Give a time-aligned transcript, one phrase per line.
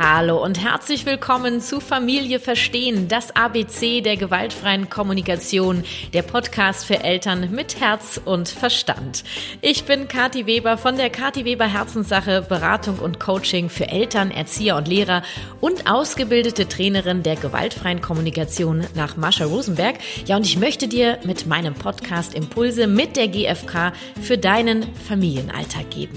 [0.00, 5.82] Hallo und herzlich willkommen zu Familie Verstehen, das ABC der gewaltfreien Kommunikation,
[6.12, 9.24] der Podcast für Eltern mit Herz und Verstand.
[9.60, 14.76] Ich bin Kathi Weber von der Kathi Weber Herzenssache Beratung und Coaching für Eltern, Erzieher
[14.76, 15.24] und Lehrer
[15.60, 19.96] und ausgebildete Trainerin der gewaltfreien Kommunikation nach Mascha Rosenberg.
[20.26, 23.92] Ja, und ich möchte dir mit meinem Podcast Impulse mit der GfK
[24.22, 26.14] für deinen Familienalltag geben.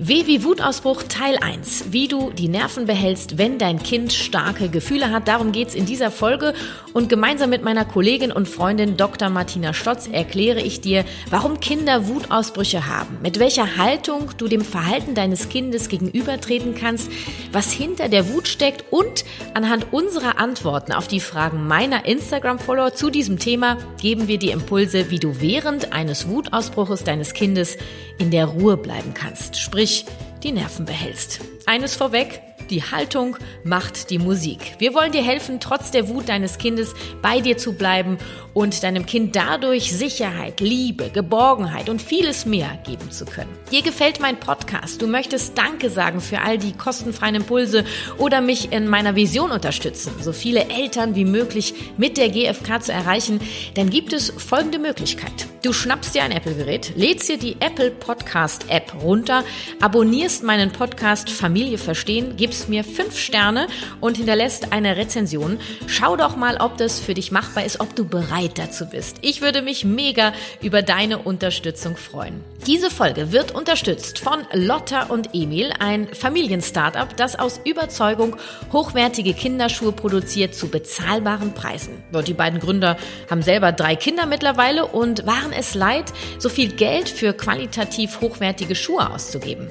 [0.00, 4.70] W wie Wutausbruch Teil 1, wie du die Nerven behältst hältst, wenn dein Kind starke
[4.70, 5.28] Gefühle hat.
[5.28, 6.54] Darum geht's in dieser Folge.
[6.94, 9.28] Und gemeinsam mit meiner Kollegin und Freundin Dr.
[9.28, 15.14] Martina Stotz erkläre ich dir, warum Kinder Wutausbrüche haben, mit welcher Haltung du dem Verhalten
[15.14, 17.10] deines Kindes gegenübertreten kannst,
[17.52, 23.10] was hinter der Wut steckt und anhand unserer Antworten auf die Fragen meiner Instagram-Follower zu
[23.10, 27.76] diesem Thema geben wir dir Impulse, wie du während eines Wutausbruches deines Kindes
[28.16, 29.58] in der Ruhe bleiben kannst.
[29.58, 30.06] Sprich,
[30.42, 31.40] die Nerven behältst.
[31.66, 34.74] Eines vorweg, die Haltung macht die Musik.
[34.78, 38.18] Wir wollen dir helfen, trotz der Wut deines Kindes bei dir zu bleiben
[38.54, 43.50] und deinem Kind dadurch Sicherheit, Liebe, Geborgenheit und vieles mehr geben zu können.
[43.70, 47.84] Dir gefällt mein Podcast, du möchtest Danke sagen für all die kostenfreien Impulse
[48.18, 52.92] oder mich in meiner Vision unterstützen, so viele Eltern wie möglich mit der GfK zu
[52.92, 53.40] erreichen,
[53.74, 55.51] dann gibt es folgende Möglichkeit.
[55.62, 59.44] Du schnappst dir ein Apple-Gerät, lädst dir die Apple Podcast App runter,
[59.80, 63.68] abonnierst meinen Podcast Familie verstehen, gibst mir fünf Sterne
[64.00, 65.60] und hinterlässt eine Rezension.
[65.86, 69.18] Schau doch mal, ob das für dich machbar ist, ob du bereit dazu bist.
[69.20, 72.42] Ich würde mich mega über deine Unterstützung freuen.
[72.66, 78.36] Diese Folge wird unterstützt von Lotta und Emil, ein Familienstartup, das aus Überzeugung
[78.72, 82.02] hochwertige Kinderschuhe produziert zu bezahlbaren Preisen.
[82.26, 82.96] Die beiden Gründer
[83.30, 88.74] haben selber drei Kinder mittlerweile und waren es leid, so viel Geld für qualitativ hochwertige
[88.74, 89.68] Schuhe auszugeben.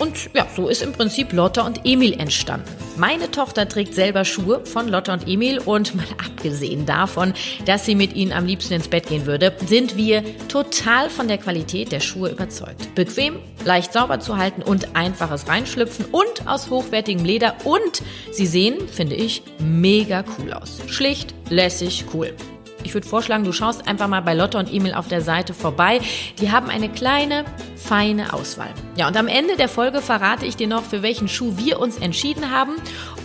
[0.00, 2.70] Und ja, so ist im Prinzip Lotta und Emil entstanden.
[2.96, 7.34] Meine Tochter trägt selber Schuhe von Lotta und Emil und mal abgesehen davon,
[7.66, 11.36] dass sie mit ihnen am liebsten ins Bett gehen würde, sind wir total von der
[11.36, 12.94] Qualität der Schuhe überzeugt.
[12.94, 18.02] Bequem, leicht sauber zu halten und einfaches Reinschlüpfen und aus hochwertigem Leder und
[18.32, 20.80] sie sehen, finde ich, mega cool aus.
[20.86, 22.34] Schlicht, lässig, cool.
[22.82, 26.00] Ich würde vorschlagen, du schaust einfach mal bei Lotte und Emil auf der Seite vorbei.
[26.40, 27.44] Die haben eine kleine,
[27.76, 28.70] feine Auswahl.
[28.96, 31.98] Ja, und am Ende der Folge verrate ich dir noch, für welchen Schuh wir uns
[31.98, 32.72] entschieden haben.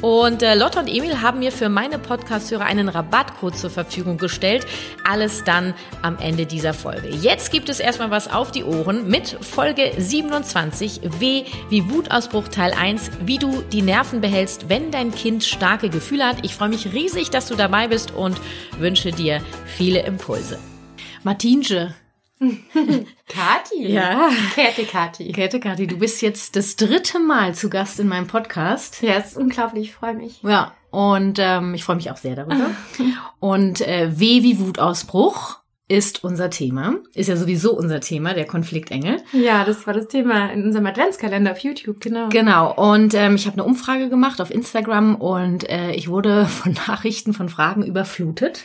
[0.02, 4.66] Und äh, Lotte und Emil haben mir für meine Podcast-Hörer einen Rabattcode zur Verfügung gestellt.
[5.04, 7.10] Alles dann am Ende dieser Folge.
[7.10, 12.74] Jetzt gibt es erstmal was auf die Ohren mit Folge 27 W wie Wutausbruch Teil
[12.74, 16.38] 1, wie du die Nerven behältst, wenn dein Kind starke Gefühle hat.
[16.44, 18.40] Ich freue mich riesig, dass du dabei bist und
[18.78, 20.60] wünsche dir viele Impulse.
[21.24, 21.96] Martinche.
[23.28, 23.88] Kati.
[23.88, 24.30] Ja.
[24.54, 25.32] Käthe Kati.
[25.32, 29.02] Käthe Kati, du bist jetzt das dritte Mal zu Gast in meinem Podcast.
[29.02, 30.42] Ja, ist unglaublich, ich freue mich.
[30.44, 32.72] Ja, und ähm, ich freue mich auch sehr darüber.
[33.40, 36.96] und äh, W wie Wutausbruch ist unser Thema.
[37.14, 39.18] Ist ja sowieso unser Thema, der Konfliktengel.
[39.34, 42.30] Ja, das war das Thema in unserem Adventskalender auf YouTube, genau.
[42.30, 42.74] Genau.
[42.74, 47.34] Und ähm, ich habe eine Umfrage gemacht auf Instagram und äh, ich wurde von Nachrichten,
[47.34, 48.64] von Fragen überflutet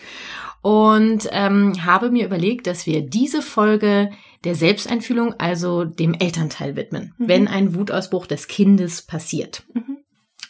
[0.63, 4.11] und ähm, habe mir überlegt, dass wir diese Folge
[4.45, 7.29] der Selbsteinfühlung, also dem Elternteil widmen, mhm.
[7.29, 9.63] wenn ein Wutausbruch des Kindes passiert.
[9.75, 9.99] Mhm.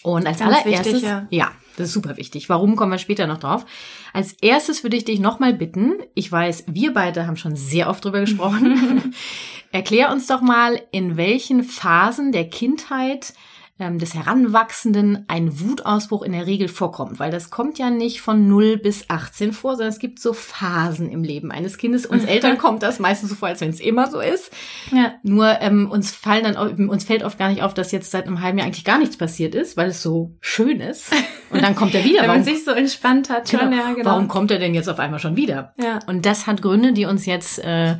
[0.02, 1.26] Und als Ganz allererstes, wichtig, ja.
[1.30, 2.48] ja, das ist super wichtig.
[2.48, 3.66] Warum kommen wir später noch drauf?
[4.12, 8.04] Als erstes würde ich dich nochmal bitten, ich weiß, wir beide haben schon sehr oft
[8.04, 9.14] drüber gesprochen.
[9.72, 13.34] Erklär uns doch mal, in welchen Phasen der Kindheit
[13.80, 18.76] des Heranwachsenden ein Wutausbruch in der Regel vorkommt, weil das kommt ja nicht von 0
[18.76, 22.06] bis 18 vor, sondern es gibt so Phasen im Leben eines Kindes.
[22.06, 24.52] Uns Eltern kommt das meistens so vor, als wenn es immer so ist.
[24.92, 25.14] Ja.
[25.22, 28.42] Nur ähm, uns fallen dann uns fällt oft gar nicht auf, dass jetzt seit einem
[28.42, 31.12] halben Jahr eigentlich gar nichts passiert ist, weil es so schön ist.
[31.50, 32.22] Und dann kommt er wieder.
[32.22, 33.48] wenn man sich so entspannt hat.
[33.48, 33.76] Schon, genau.
[33.76, 34.10] Ja, genau.
[34.10, 35.74] Warum kommt er denn jetzt auf einmal schon wieder?
[35.82, 35.98] Ja.
[36.06, 37.96] Und das hat Gründe, die uns jetzt äh,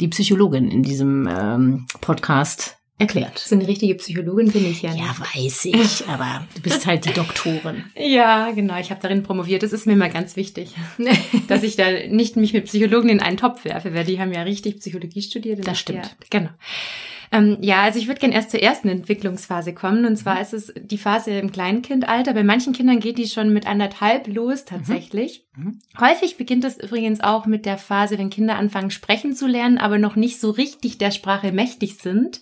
[0.00, 3.38] die Psychologin in diesem ähm, Podcast erklärt.
[3.38, 5.02] So eine richtige Psychologin bin ich ja nicht.
[5.02, 7.84] Ja, weiß ich, aber du bist halt die Doktorin.
[7.96, 8.78] ja, genau.
[8.78, 9.62] Ich habe darin promoviert.
[9.62, 10.74] Das ist mir immer ganz wichtig,
[11.48, 14.42] dass ich da nicht mich mit Psychologen in einen Topf werfe, weil die haben ja
[14.42, 15.66] richtig Psychologie studiert.
[15.66, 16.04] Das stimmt.
[16.04, 16.50] Ja, genau.
[17.32, 20.04] Ähm, ja, also ich würde gerne erst zur ersten Entwicklungsphase kommen.
[20.04, 20.40] Und zwar mhm.
[20.42, 22.34] ist es die Phase im Kleinkindalter.
[22.34, 25.46] Bei manchen Kindern geht die schon mit anderthalb los tatsächlich.
[25.56, 25.64] Mhm.
[25.64, 25.80] mhm.
[25.98, 29.98] Häufig beginnt es übrigens auch mit der Phase, wenn Kinder anfangen sprechen zu lernen, aber
[29.98, 32.40] noch nicht so richtig der Sprache mächtig sind.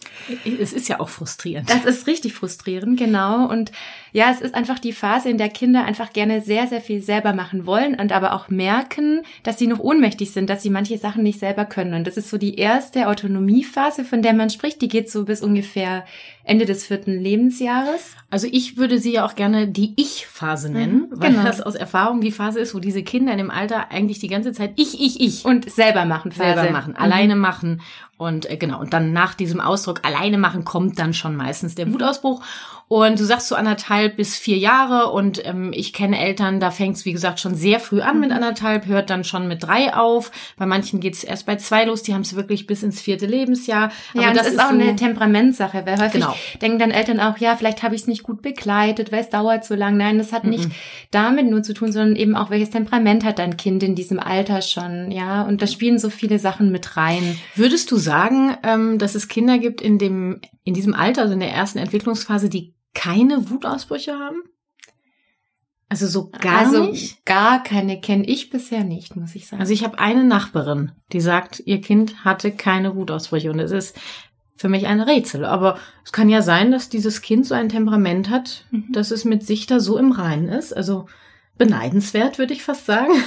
[0.61, 1.71] Es ist ja auch frustrierend.
[1.71, 3.49] Das ist richtig frustrierend, genau.
[3.49, 3.71] Und
[4.13, 7.33] ja, es ist einfach die Phase, in der Kinder einfach gerne sehr, sehr viel selber
[7.33, 11.23] machen wollen und aber auch merken, dass sie noch ohnmächtig sind, dass sie manche Sachen
[11.23, 11.95] nicht selber können.
[11.95, 15.43] Und das ist so die erste Autonomiephase, von der man spricht Die geht so bis
[15.43, 16.05] ungefähr
[16.45, 18.17] Ende des vierten Lebensjahres.
[18.31, 21.45] Also ich würde sie ja auch gerne die Ich-Phase nennen, mhm, weil genau.
[21.45, 24.53] das aus Erfahrung die Phase ist, wo diese Kinder in dem Alter eigentlich die ganze
[24.53, 25.45] Zeit ich, ich, ich.
[25.45, 26.61] Und selber machen Phase.
[26.61, 27.03] Selber machen, mhm.
[27.03, 27.83] alleine machen.
[28.17, 31.87] Und äh, genau, und dann nach diesem Ausdruck alleine machen kommt dann schon meistens der
[31.87, 31.93] mhm.
[32.93, 36.97] Und du sagst so anderthalb bis vier Jahre und ähm, ich kenne Eltern, da fängt
[36.97, 38.35] es wie gesagt schon sehr früh an mit mhm.
[38.35, 40.33] anderthalb, hört dann schon mit drei auf.
[40.57, 43.27] Bei manchen geht es erst bei zwei los, die haben es wirklich bis ins vierte
[43.27, 43.93] Lebensjahr.
[44.13, 46.35] Ja, Aber das, das, ist auch so, eine Temperamentsache, weil häufig genau.
[46.61, 49.65] denken dann Eltern auch, ja, vielleicht habe ich es nicht gut begleitet, weil es dauert
[49.65, 49.97] so lang.
[49.97, 50.51] Nein, das hat mhm.
[50.51, 50.71] nicht
[51.13, 54.63] damit nur zu tun, sondern eben auch, welches Temperament hat dein Kind in diesem Alter
[54.63, 55.43] schon, ja.
[55.43, 57.39] Und da spielen so viele Sachen mit rein.
[57.55, 61.41] Würdest du sagen, ähm, dass es Kinder gibt in dem in diesem Alter, also in
[61.41, 64.43] der ersten Entwicklungsphase, die keine Wutausbrüche haben?
[65.89, 67.25] Also so gar also nicht?
[67.27, 69.61] Gar keine kenne ich bisher nicht, muss ich sagen.
[69.61, 73.99] Also ich habe eine Nachbarin, die sagt, ihr Kind hatte keine Wutausbrüche und es ist
[74.55, 75.45] für mich ein Rätsel.
[75.45, 78.93] Aber es kann ja sein, dass dieses Kind so ein Temperament hat, mhm.
[78.93, 80.77] dass es mit sich da so im Reinen ist.
[80.77, 81.07] Also
[81.61, 83.13] beneidenswert, würde ich fast sagen.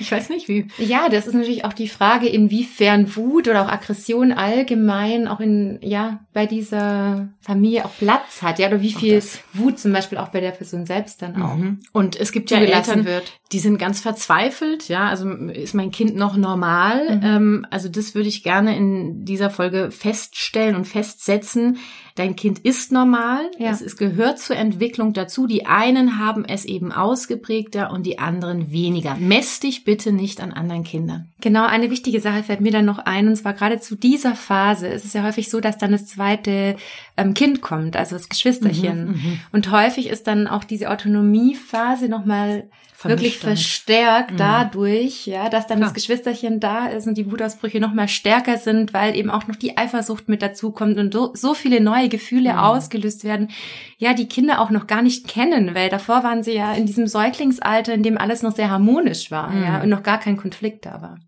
[0.00, 0.66] Ich weiß nicht wie.
[0.78, 5.78] Ja, das ist natürlich auch die Frage, inwiefern Wut oder auch Aggression allgemein auch in,
[5.82, 9.22] ja, bei dieser Familie auch Platz hat, ja, oder wie viel
[9.52, 11.54] Wut zum Beispiel auch bei der Person selbst dann auch.
[11.54, 11.78] Mhm.
[11.92, 13.38] Und es gibt ja Eltern, wird.
[13.52, 17.18] die sind ganz verzweifelt, ja, also ist mein Kind noch normal?
[17.18, 17.22] Mhm.
[17.22, 21.78] Ähm, also das würde ich gerne in dieser Folge feststellen und festsetzen.
[22.16, 23.70] Dein Kind ist normal, ja.
[23.70, 25.48] es, es gehört zur Entwicklung dazu.
[25.48, 29.16] Die einen haben es eben ausgeprägter und die anderen weniger.
[29.16, 31.32] Mess dich bitte nicht an anderen Kindern.
[31.40, 34.86] Genau, eine wichtige Sache fällt mir dann noch ein, und zwar gerade zu dieser Phase
[34.86, 36.76] ist es ja häufig so, dass dann das zweite
[37.16, 39.06] ähm, Kind kommt, also das Geschwisterchen.
[39.06, 39.40] Mhm, mhm.
[39.52, 42.68] und häufig ist dann auch diese Autonomiephase nochmal
[43.02, 44.36] wirklich verstärkt mhm.
[44.36, 45.90] dadurch, ja, dass dann Klar.
[45.90, 49.56] das Geschwisterchen da ist und die Wutausbrüche noch mal stärker sind, weil eben auch noch
[49.56, 52.58] die Eifersucht mit dazu kommt und so, so viele neue Gefühle mhm.
[52.58, 53.50] ausgelöst werden,
[53.98, 57.06] ja, die Kinder auch noch gar nicht kennen, weil davor waren sie ja in diesem
[57.06, 59.62] Säuglingsalter, in dem alles noch sehr harmonisch war, mhm.
[59.62, 61.18] ja, und noch gar kein Konflikt da war.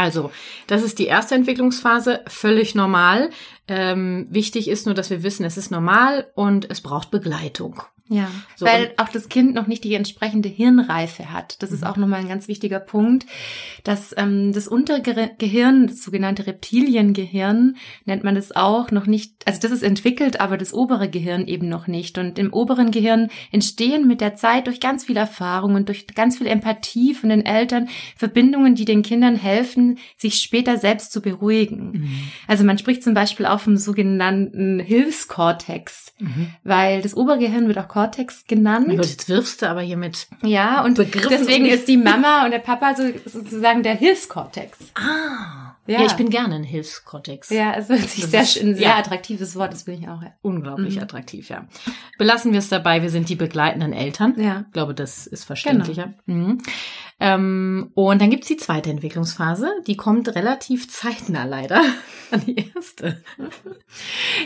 [0.00, 0.30] Also,
[0.66, 3.28] das ist die erste Entwicklungsphase, völlig normal.
[3.68, 7.82] Ähm, wichtig ist nur, dass wir wissen, es ist normal und es braucht Begleitung.
[8.12, 11.62] Ja, so, weil auch das Kind noch nicht die entsprechende Hirnreife hat.
[11.62, 11.86] Das ist mhm.
[11.86, 13.24] auch nochmal ein ganz wichtiger Punkt,
[13.84, 15.00] dass ähm, das untere
[15.38, 17.76] Gehirn, das sogenannte Reptiliengehirn,
[18.06, 21.68] nennt man das auch, noch nicht, also das ist entwickelt, aber das obere Gehirn eben
[21.68, 22.18] noch nicht.
[22.18, 26.38] Und im oberen Gehirn entstehen mit der Zeit durch ganz viel Erfahrung und durch ganz
[26.38, 31.92] viel Empathie von den Eltern Verbindungen, die den Kindern helfen, sich später selbst zu beruhigen.
[31.92, 32.10] Mhm.
[32.48, 36.48] Also man spricht zum Beispiel auch vom sogenannten Hilfskortex, mhm.
[36.64, 38.88] weil das obere Gehirn wird auch Cortex genannt.
[38.88, 40.26] Gott, jetzt wirfst du aber hier mit.
[40.42, 44.78] Ja, und Begriffen deswegen ist die Mama und der Papa so, sozusagen der Hilfskortex.
[44.94, 45.69] Ah.
[45.86, 46.00] Ja.
[46.00, 47.50] ja, ich bin gerne ein Hilfskortex.
[47.50, 48.98] Ja, es wird sich sehr, ist, ein sehr ja.
[48.98, 50.22] attraktives Wort, das bin ich auch.
[50.22, 50.34] Ja.
[50.42, 51.02] Unglaublich mhm.
[51.02, 51.66] attraktiv, ja.
[52.18, 54.34] Belassen wir es dabei, wir sind die begleitenden Eltern.
[54.38, 54.64] Ja.
[54.66, 56.14] Ich glaube, das ist verständlicher.
[56.26, 56.48] Genau.
[56.48, 56.58] Mhm.
[57.18, 61.82] Ähm, und dann gibt's die zweite Entwicklungsphase, die kommt relativ zeitnah leider
[62.30, 63.22] an die erste.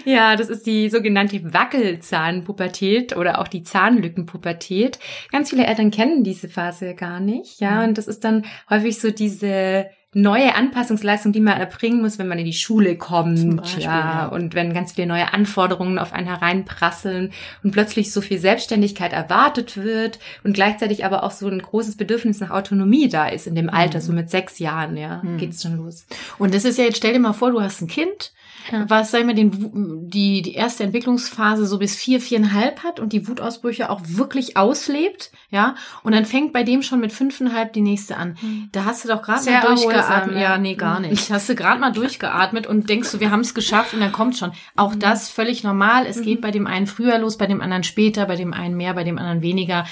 [0.04, 4.98] ja, das ist die sogenannte Wackelzahnpubertät oder auch die Zahnlückenpubertät.
[5.31, 7.88] Ganz viele Eltern kennen diese Phase gar nicht, ja, mhm.
[7.88, 12.38] und das ist dann häufig so diese neue Anpassungsleistung, die man erbringen muss, wenn man
[12.38, 16.27] in die Schule kommt, Beispiel, ja, ja, und wenn ganz viele neue Anforderungen auf einen
[16.27, 21.96] hereinprasseln und plötzlich so viel Selbstständigkeit erwartet wird und gleichzeitig aber auch so ein großes
[21.96, 24.03] Bedürfnis nach Autonomie da ist in dem Alter, mhm.
[24.03, 25.39] so mit sechs Jahren, ja, mhm.
[25.39, 26.06] geht's schon los.
[26.39, 28.32] Und das ist ja jetzt, stell dir mal vor, du hast ein Kind,
[28.70, 28.89] ja.
[28.89, 33.13] was, sag ich mal, den, die, die erste Entwicklungsphase so bis vier, viereinhalb hat und
[33.13, 37.81] die Wutausbrüche auch wirklich auslebt, ja, und dann fängt bei dem schon mit fünfeinhalb die
[37.81, 38.37] nächste an.
[38.41, 38.69] Mhm.
[38.73, 40.39] Da hast du doch gerade mal durchgeatmet.
[40.39, 41.08] Ja, nee, gar mhm.
[41.08, 41.31] nicht.
[41.31, 44.37] Hast du gerade mal durchgeatmet und denkst du, wir haben es geschafft und dann kommt
[44.37, 44.53] schon.
[44.77, 45.01] Auch mhm.
[45.01, 46.06] das völlig normal.
[46.06, 46.23] Es mhm.
[46.23, 49.05] geht bei dem einen früher los, bei dem anderen später, bei dem einen mehr, bei
[49.05, 49.84] dem anderen weniger.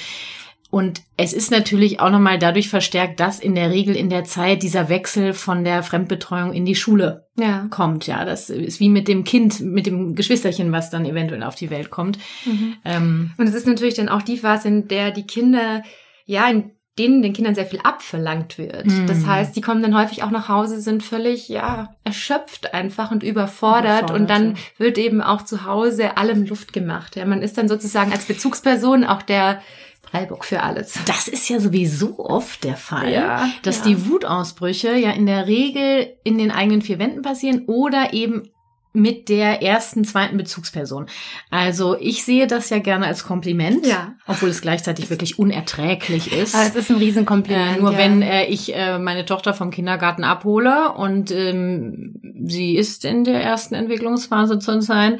[0.73, 4.63] Und es ist natürlich auch nochmal dadurch verstärkt, dass in der Regel in der Zeit
[4.63, 7.67] dieser Wechsel von der Fremdbetreuung in die Schule ja.
[7.69, 8.07] kommt.
[8.07, 11.69] Ja, das ist wie mit dem Kind, mit dem Geschwisterchen, was dann eventuell auf die
[11.69, 12.17] Welt kommt.
[12.47, 12.77] Mhm.
[12.87, 15.83] Ähm, Und es ist natürlich dann auch die Phase, in der die Kinder,
[16.25, 18.87] ja, in denen den Kindern sehr viel abverlangt wird.
[18.87, 19.07] Mhm.
[19.07, 23.23] Das heißt, die kommen dann häufig auch nach Hause, sind völlig, ja, erschöpft einfach und
[23.23, 24.57] überfordert, überfordert und dann ja.
[24.79, 27.17] wird eben auch zu Hause allem Luft gemacht.
[27.17, 29.61] Ja, man ist dann sozusagen als Bezugsperson auch der
[30.03, 30.99] Freiburg für alles.
[31.07, 33.85] Das ist ja sowieso oft der Fall, ja, dass ja.
[33.87, 38.51] die Wutausbrüche ja in der Regel in den eigenen vier Wänden passieren oder eben
[38.95, 41.07] mit der ersten, zweiten Bezugsperson.
[41.51, 44.15] Also ich sehe das ja gerne als Kompliment, Ja.
[44.27, 46.55] obwohl es gleichzeitig wirklich unerträglich ist.
[46.55, 47.79] Aber es ist ein Riesenkompliment.
[47.79, 47.99] Äh, nur ja.
[47.99, 53.43] wenn äh, ich äh, meine Tochter vom Kindergarten abhole und ähm, sie ist in der
[53.43, 55.19] ersten Entwicklungsphase zu sein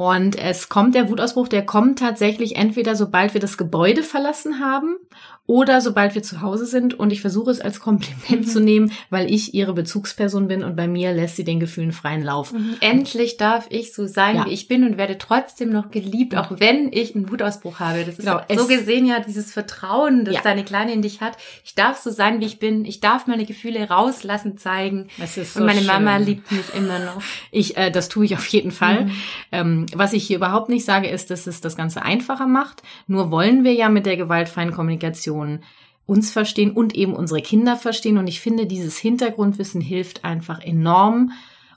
[0.00, 4.96] und es kommt der Wutausbruch, der kommt tatsächlich entweder sobald wir das Gebäude verlassen haben
[5.44, 9.30] oder sobald wir zu Hause sind und ich versuche es als Kompliment zu nehmen, weil
[9.30, 12.52] ich ihre Bezugsperson bin und bei mir lässt sie den Gefühlen freien Lauf.
[12.54, 12.76] Mhm.
[12.80, 14.46] Endlich darf ich so sein, Ja.
[14.46, 17.98] wie ich bin und werde trotzdem noch geliebt, auch wenn ich einen Wutausbruch habe.
[18.04, 20.40] Das ist Genau, so es- gesehen ja dieses Vertrauen, das Ja.
[20.42, 21.36] deine Kleine in dich hat.
[21.64, 22.84] Ich darf so sein, wie ich bin.
[22.86, 25.08] Ich darf meine Gefühle rauslassen, zeigen.
[25.20, 26.26] Es ist und meine Mama schön.
[26.26, 27.20] liebt mich immer noch.
[27.50, 29.06] Ich, äh, das tue ich auf jeden Fall.
[29.06, 29.10] Mhm.
[29.52, 32.82] Ähm, was ich hier überhaupt nicht sage, ist, dass es das Ganze einfacher macht.
[33.06, 35.60] Nur wollen wir ja mit der gewaltfreien Kommunikation
[36.06, 38.18] uns verstehen und eben unsere Kinder verstehen.
[38.18, 41.32] Und ich finde, dieses Hintergrundwissen hilft einfach enorm,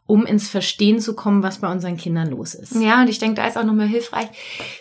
[0.05, 2.75] um ins Verstehen zu kommen, was bei unseren Kindern los ist.
[2.75, 4.27] Ja, und ich denke, da ist auch nochmal hilfreich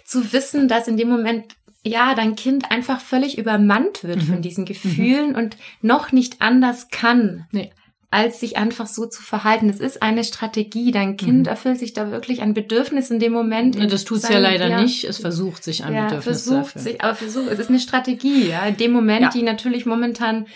[0.05, 1.45] zu wissen, dass in dem Moment
[1.85, 4.27] ja, dein Kind einfach völlig übermannt wird Mhm.
[4.27, 7.47] von diesen Gefühlen und noch nicht anders kann.
[7.51, 7.71] Nee.
[8.13, 9.69] Als sich einfach so zu verhalten.
[9.71, 10.93] Es ist eine Strategie.
[10.93, 11.47] Dein Kind Mhm.
[11.47, 13.75] erfüllt sich da wirklich ein Bedürfnis in dem Moment.
[13.77, 15.05] Ja, Das tut's ja Sein- leider ja, nicht.
[15.05, 16.85] Es versucht sich ein ja, Bedürfnis versucht erfüllen.
[16.85, 19.31] sich, aber versucht, es ist eine Strategie, ja, in dem Moment, Ja.
[19.31, 20.47] die natürlich momentan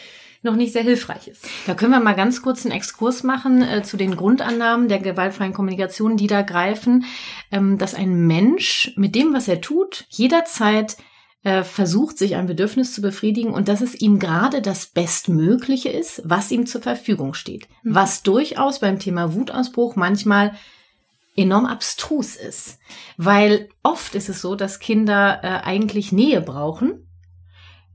[0.43, 1.49] noch nicht sehr hilfreich ist.
[1.67, 5.53] Da können wir mal ganz kurz einen Exkurs machen äh, zu den Grundannahmen der gewaltfreien
[5.55, 7.05] Kommunikation, die da greifen,
[7.51, 10.97] ähm, dass ein Mensch mit dem, was er tut, jederzeit
[11.47, 16.21] äh, versucht, sich ein Bedürfnis zu befriedigen und dass es ihm gerade das Bestmögliche ist,
[16.25, 17.69] was ihm zur Verfügung steht.
[17.85, 17.95] Mhm.
[17.95, 20.57] Was durchaus beim Thema Wutausbruch manchmal
[21.37, 22.81] enorm abstrus ist.
[23.17, 27.07] Weil oft ist es so, dass Kinder äh, eigentlich Nähe brauchen,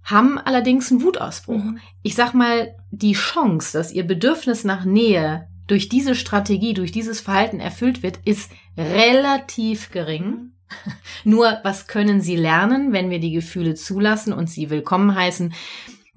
[0.05, 1.62] haben allerdings einen Wutausbruch.
[1.62, 1.79] Mhm.
[2.03, 7.20] Ich sag mal, die Chance, dass ihr Bedürfnis nach Nähe durch diese Strategie, durch dieses
[7.20, 10.53] Verhalten erfüllt wird, ist relativ gering.
[11.24, 15.54] Nur, was können sie lernen, wenn wir die Gefühle zulassen und sie willkommen heißen?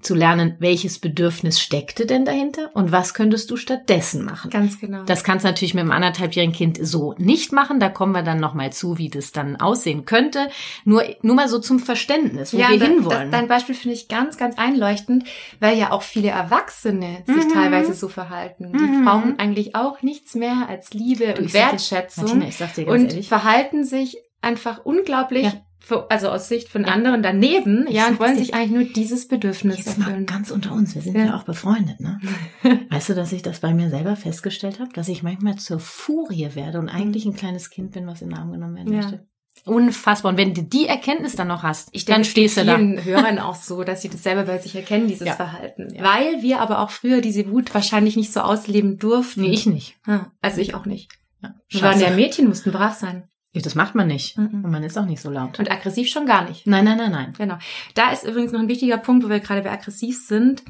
[0.01, 4.51] Zu lernen, welches Bedürfnis steckte denn dahinter und was könntest du stattdessen machen?
[4.51, 5.01] Ganz genau.
[5.05, 7.79] Das kannst du natürlich mit einem anderthalbjährigen Kind so nicht machen.
[7.79, 10.49] Da kommen wir dann nochmal zu, wie das dann aussehen könnte.
[10.83, 13.31] Nur, nur mal so zum Verständnis, wo wir da- hinwollen.
[13.31, 15.23] Das, dein Beispiel finde ich ganz, ganz einleuchtend,
[15.59, 17.53] weil ja auch viele Erwachsene sich Mhm.
[17.53, 18.73] teilweise so verhalten.
[18.73, 19.05] Die Mhm.
[19.05, 22.85] brauchen eigentlich auch nichts mehr als Liebe Du, und dir- Wertschätzung Martina, ich sag dir
[22.85, 23.27] ganz und ehrlich.
[23.27, 25.53] verhalten sich einfach unglaublich, Ja.
[25.79, 29.27] für, also aus Sicht von anderen daneben, Ich ja, und wollen sich eigentlich nur dieses
[29.27, 30.25] Bedürfnis Jetzt mal erfüllen.
[30.25, 31.25] ganz unter uns, wir sind Ja.
[31.25, 32.19] ja, auch befreundet, ne?
[32.89, 36.49] Weißt du, dass ich das bei mir selber festgestellt habe, dass ich manchmal zur Furie
[36.53, 39.01] werde und eigentlich ein kleines Kind bin, was in den Arm genommen werden Ja.
[39.01, 39.27] möchte.
[39.63, 40.31] Unfassbar.
[40.33, 42.75] Und wenn du die Erkenntnis dann noch hast, Ich dann denke, stehst es du da.
[42.77, 45.33] vielen Hörern auch so, dass sie das selber bei sich erkennen, dieses Ja.
[45.35, 45.93] Verhalten.
[45.93, 46.03] Ja.
[46.03, 49.41] Weil wir aber auch früher diese Wut wahrscheinlich nicht so ausleben durften.
[49.41, 49.95] Nee, ich nicht.
[50.41, 51.09] Also ich auch nicht.
[51.41, 51.55] Ja.
[51.69, 53.29] Wir waren ja Mädchen, mussten brav sein.
[53.63, 54.37] Das macht man nicht.
[54.37, 54.63] Mhm.
[54.63, 55.59] Und man ist auch nicht so laut.
[55.59, 56.67] Und aggressiv schon gar nicht.
[56.67, 57.33] Nein, nein, nein, nein.
[57.37, 57.57] Genau.
[57.93, 60.63] Da ist übrigens noch ein wichtiger Punkt, wo wir gerade bei aggressiv sind.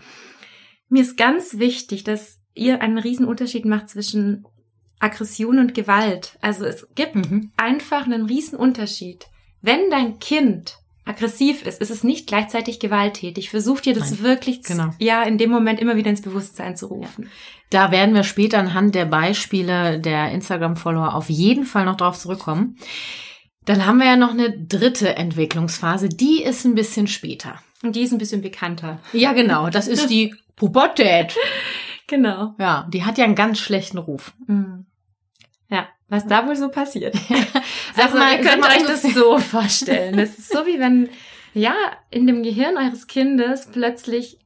[0.89, 4.45] Mir ist ganz wichtig, dass ihr einen riesen Unterschied macht zwischen
[4.99, 6.37] Aggression und Gewalt.
[6.41, 7.51] Also es gibt Mhm.
[7.57, 9.27] einfach einen riesen Unterschied.
[9.61, 13.49] Wenn dein Kind aggressiv ist, ist es nicht gleichzeitig gewalttätig.
[13.49, 14.89] Versuch dir das Nein, wirklich zu, genau.
[14.99, 17.29] ja in dem Moment immer wieder ins Bewusstsein zu rufen.
[17.69, 22.77] Da werden wir später anhand der Beispiele der Instagram-Follower auf jeden Fall noch drauf zurückkommen.
[23.65, 27.55] Dann haben wir ja noch eine dritte Entwicklungsphase, die ist ein bisschen später.
[27.83, 28.99] Und die ist ein bisschen bekannter.
[29.13, 31.35] Ja, genau, das ist die Pubertät.
[32.07, 32.53] Genau.
[32.59, 34.33] Ja, die hat ja einen ganz schlechten Ruf.
[34.47, 34.84] Mhm.
[36.09, 37.15] Was da wohl so passiert.
[37.95, 40.17] Sag also mal- ihr könnt euch das so vorstellen.
[40.17, 41.09] Das ist so wie wenn,
[41.53, 41.73] ja,
[42.11, 44.37] in dem Gehirn eures Kindes plötzlich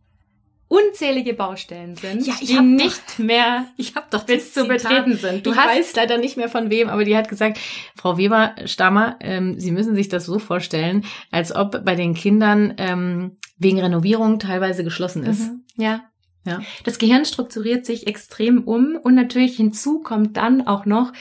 [0.69, 5.17] unzählige Baustellen sind, Ja, die hab doch- nicht mehr Ich habe doch bis zu betreten
[5.17, 5.45] sind.
[5.45, 7.59] Du ich hast weiß leider nicht mehr von wem, aber die hat gesagt,
[7.95, 13.37] Frau Weber-Stammer, ähm, Sie müssen sich das so vorstellen, als ob bei den Kindern ähm,
[13.57, 15.49] wegen Renovierung teilweise geschlossen ist.
[15.49, 15.63] Mhm.
[15.75, 16.03] Ja.
[16.45, 16.61] Ja.
[16.83, 21.11] Das Gehirn strukturiert sich extrem um und natürlich hinzu kommt dann auch noch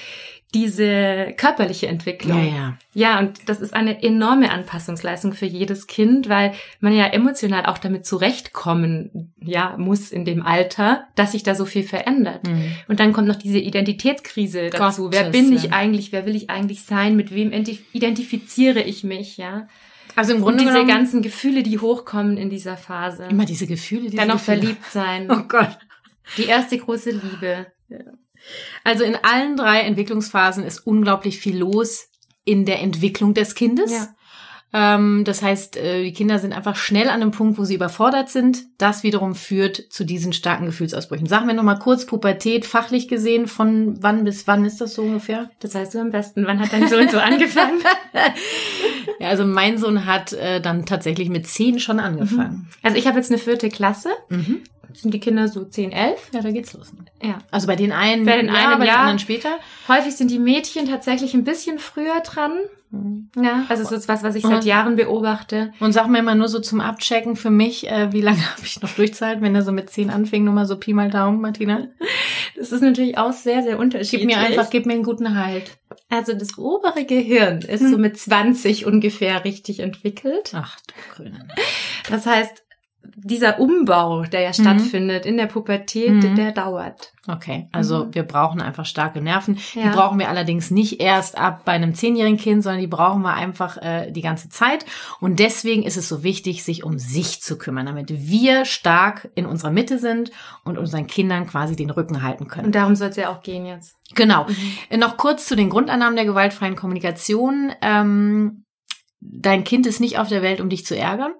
[0.55, 2.39] diese körperliche Entwicklung.
[2.39, 2.79] Ja, ja.
[2.95, 7.77] Ja, und das ist eine enorme Anpassungsleistung für jedes Kind, weil man ja emotional auch
[7.77, 12.47] damit zurechtkommen, ja, muss in dem Alter, dass sich da so viel verändert.
[12.47, 12.73] Mhm.
[12.89, 15.05] Und dann kommt noch diese Identitätskrise dazu.
[15.05, 16.13] Gottes wer bin ich eigentlich?
[16.13, 17.15] Wer will ich eigentlich sein?
[17.15, 19.37] Mit wem identi- identifiziere ich mich?
[19.37, 19.69] Ja.
[20.19, 23.27] Also im Und Grunde diese genommen ganzen Gefühle, die hochkommen in dieser Phase.
[23.27, 25.31] immer diese Gefühle, diese dann noch verliebt sein.
[25.31, 25.79] Oh Gott.
[26.37, 27.69] Die erste große Liebe.
[28.83, 32.09] Also in allen drei Entwicklungsphasen ist unglaublich viel los
[32.45, 33.93] in der Entwicklung des Kindes.
[33.93, 34.09] Ja.
[34.73, 38.29] Ähm, das heißt, äh, die Kinder sind einfach schnell an einem Punkt, wo sie überfordert
[38.29, 38.65] sind.
[38.77, 41.27] Das wiederum führt zu diesen starken Gefühlsausbrüchen.
[41.27, 45.51] Sagen wir nochmal kurz Pubertät, fachlich gesehen, von wann bis wann ist das so ungefähr?
[45.61, 47.81] Das heißt du am besten, wann hat dein Sohn so angefangen?
[49.21, 52.69] ja, also mein Sohn hat äh, dann tatsächlich mit zehn schon angefangen.
[52.83, 54.11] Also ich habe jetzt eine vierte Klasse.
[54.29, 54.63] Mhm.
[54.95, 56.31] Sind die Kinder so 10, 11?
[56.33, 56.93] Ja, da geht's los.
[57.23, 57.39] Ja.
[57.51, 58.97] Also bei den einen, Bei den ja, einen, bei den ja.
[59.01, 59.51] anderen später.
[59.89, 62.53] Häufig sind die Mädchen tatsächlich ein bisschen früher dran.
[62.91, 63.29] Mhm.
[63.37, 64.69] Ja, also es ist was, was ich seit Mhm.
[64.69, 65.73] Jahren beobachte.
[65.79, 68.81] Und sag mir mal nur so zum Abchecken für mich, äh, wie lange habe ich
[68.81, 71.89] noch durchzahlt, wenn er so mit zehn anfing, nur mal so Pi mal Daumen, Martina.
[72.57, 74.27] Das ist natürlich auch sehr, sehr unterschiedlich.
[74.27, 75.77] Gib mir einfach, gib mir einen guten Halt.
[76.09, 80.53] Also das obere Gehirn ist so mit 20 ungefähr richtig entwickelt.
[80.55, 81.47] Ach du Grüne.
[82.09, 82.63] Das heißt,
[83.21, 86.35] dieser Umbau, der ja stattfindet in der Pubertät, Mhm.
[86.37, 87.13] der dauert.
[87.27, 88.15] Okay, also Mhm.
[88.15, 89.59] wir brauchen einfach starke Nerven.
[89.75, 89.93] Die Ja.
[89.93, 93.77] brauchen wir allerdings nicht erst ab bei einem zehnjährigen Kind, sondern die brauchen wir einfach
[93.79, 94.85] äh, die ganze Zeit.
[95.21, 99.47] Und deswegen ist es so wichtig, sich um sich zu kümmern, damit wir stark in
[99.47, 100.31] unserer Mitte sind
[100.65, 102.67] und unseren Kindern quasi den Rücken halten können.
[102.67, 103.95] Und darum soll es ja auch gehen jetzt.
[104.15, 104.47] Genau.
[104.91, 107.73] Äh, Noch kurz zu den Grundannahmen der gewaltfreien Kommunikation.
[107.83, 108.65] Ähm,
[109.21, 111.33] dein Kind ist nicht auf der Welt, um dich zu ärgern.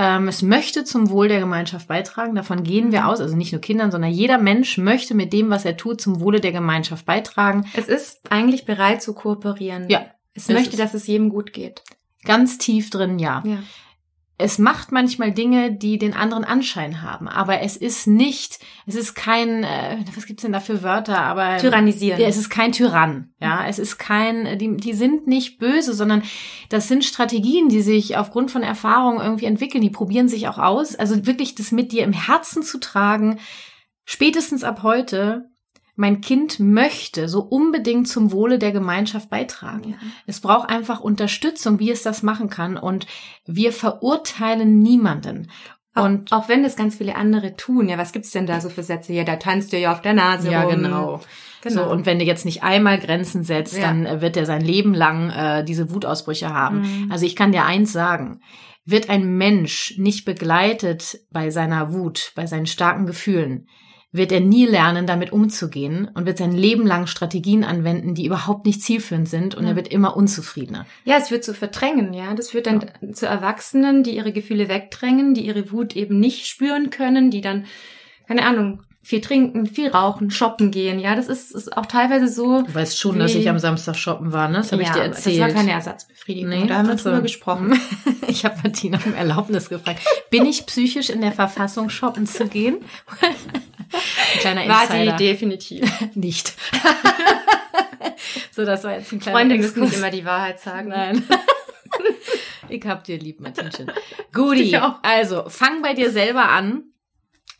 [0.00, 2.36] Ähm, es möchte zum Wohl der Gemeinschaft beitragen.
[2.36, 3.20] Davon gehen wir aus.
[3.20, 6.40] Also nicht nur Kindern, sondern jeder Mensch möchte mit dem, was er tut, zum Wohle
[6.40, 7.66] der Gemeinschaft beitragen.
[7.74, 9.88] Es ist eigentlich bereit zu kooperieren.
[9.88, 10.76] Ja, Es ist möchte, es.
[10.78, 11.82] dass es jedem gut geht.
[12.24, 13.42] Ganz tief drin, ja.
[13.44, 13.58] Ja.
[14.40, 19.14] Es macht manchmal Dinge, die den anderen Anschein haben, aber es ist nicht, es ist
[19.14, 22.20] kein, äh, was gibt's denn da für Wörter, aber Tyrannisieren.
[22.20, 23.32] Ja, es ist kein Tyrann.
[23.40, 26.22] Ja, es ist kein, die, die sind nicht böse, sondern
[26.68, 29.82] das sind Strategien, die sich aufgrund von Erfahrungen irgendwie entwickeln.
[29.82, 30.94] Die probieren sich auch aus.
[30.94, 33.40] Also wirklich das mit dir im Herzen zu tragen,
[34.04, 35.50] spätestens ab heute,
[35.98, 39.90] mein Kind möchte so unbedingt zum Wohle der Gemeinschaft beitragen.
[39.90, 39.96] Ja.
[40.26, 42.76] Es braucht einfach Unterstützung, wie es das machen kann.
[42.76, 43.08] Und
[43.46, 45.50] wir verurteilen niemanden.
[45.94, 47.88] Auch, Und auch wenn das ganz viele andere tun.
[47.88, 49.12] Ja, was gibt's denn da so für Sätze?
[49.12, 50.70] Ja, da tanzt ihr ja auf der Nase ja, rum.
[50.70, 51.20] genau.
[51.62, 51.84] Genau.
[51.86, 53.88] So, und wenn du jetzt nicht einmal Grenzen setzt, Ja.
[53.88, 56.82] dann äh, wird er sein Leben lang äh, diese Wutausbrüche haben.
[56.82, 57.10] Mhm.
[57.10, 58.40] Also ich kann dir eins sagen.
[58.84, 63.66] Wird ein Mensch nicht begleitet bei seiner Wut, bei seinen starken Gefühlen,
[64.10, 68.64] wird er nie lernen, damit umzugehen und wird sein Leben lang Strategien anwenden, die überhaupt
[68.64, 69.70] nicht zielführend sind und Ja.
[69.70, 70.86] er wird immer unzufriedener.
[71.04, 72.34] Ja, es führt zu Verdrängen, ja.
[72.34, 76.88] Das führt dann zu Erwachsenen, die ihre Gefühle wegdrängen, die ihre Wut eben nicht spüren
[76.90, 77.66] können, die dann,
[78.26, 80.98] keine Ahnung, viel trinken, viel rauchen, shoppen gehen.
[80.98, 82.62] Ja, das ist, ist auch teilweise so.
[82.62, 84.58] Du weißt schon, dass ich am Samstag shoppen war, ne?
[84.58, 85.40] Das habe ja, ich dir erzählt.
[85.40, 86.50] Das war keine Ersatzbefriedigung.
[86.50, 87.10] Nee, da haben wir ach so.
[87.10, 87.78] drüber gesprochen.
[88.30, 90.00] Ich habe Martina um Erlaubnis gefragt.
[90.28, 92.76] Bin ich psychisch in der Verfassung, shoppen zu gehen?
[93.92, 95.16] Ein kleiner War sie Insider.
[95.16, 95.90] definitiv.
[96.14, 96.54] Nicht.
[98.50, 100.88] so, das war jetzt ein kleiner Freunde müssen nicht immer die Wahrheit sagen.
[100.88, 101.24] Nein.
[102.68, 103.90] ich hab dir lieb, Martinchen.
[104.32, 106.84] Guti, also fang bei dir selber an.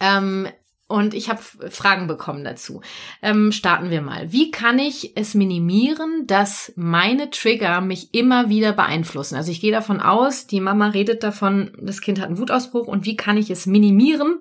[0.01, 0.49] Ähm,
[0.89, 2.81] und ich habe Fragen bekommen dazu.
[3.21, 4.33] Ähm, starten wir mal.
[4.33, 9.37] Wie kann ich es minimieren, dass meine Trigger mich immer wieder beeinflussen?
[9.37, 13.05] Also ich gehe davon aus, die Mama redet davon, das Kind hat einen Wutausbruch und
[13.05, 14.41] wie kann ich es minimieren,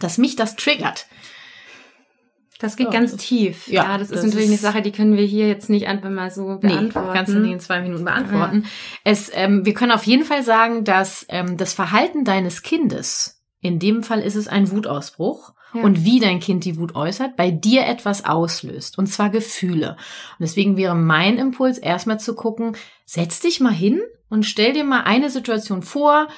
[0.00, 1.06] dass mich das triggert?
[2.60, 3.66] Das geht Ja, ganz tief.
[3.68, 6.08] ja, Ja, das, das ist natürlich eine Sache, die können wir hier jetzt nicht einfach
[6.08, 7.32] mal so beantworten.
[7.34, 8.64] Nee, nicht in zwei Minuten beantworten.
[9.02, 13.78] Es, ähm, wir können auf jeden Fall sagen, dass ähm, das Verhalten deines Kindes, in
[13.78, 17.86] dem Fall ist es ein Wutausbruch, Und wie dein Kind die Wut äußert, bei dir
[17.86, 18.98] etwas auslöst.
[18.98, 19.96] Und zwar Gefühle.
[20.38, 24.84] Und deswegen wäre mein Impuls erstmal zu gucken, setz dich mal hin und stell dir
[24.84, 26.28] mal eine Situation vor,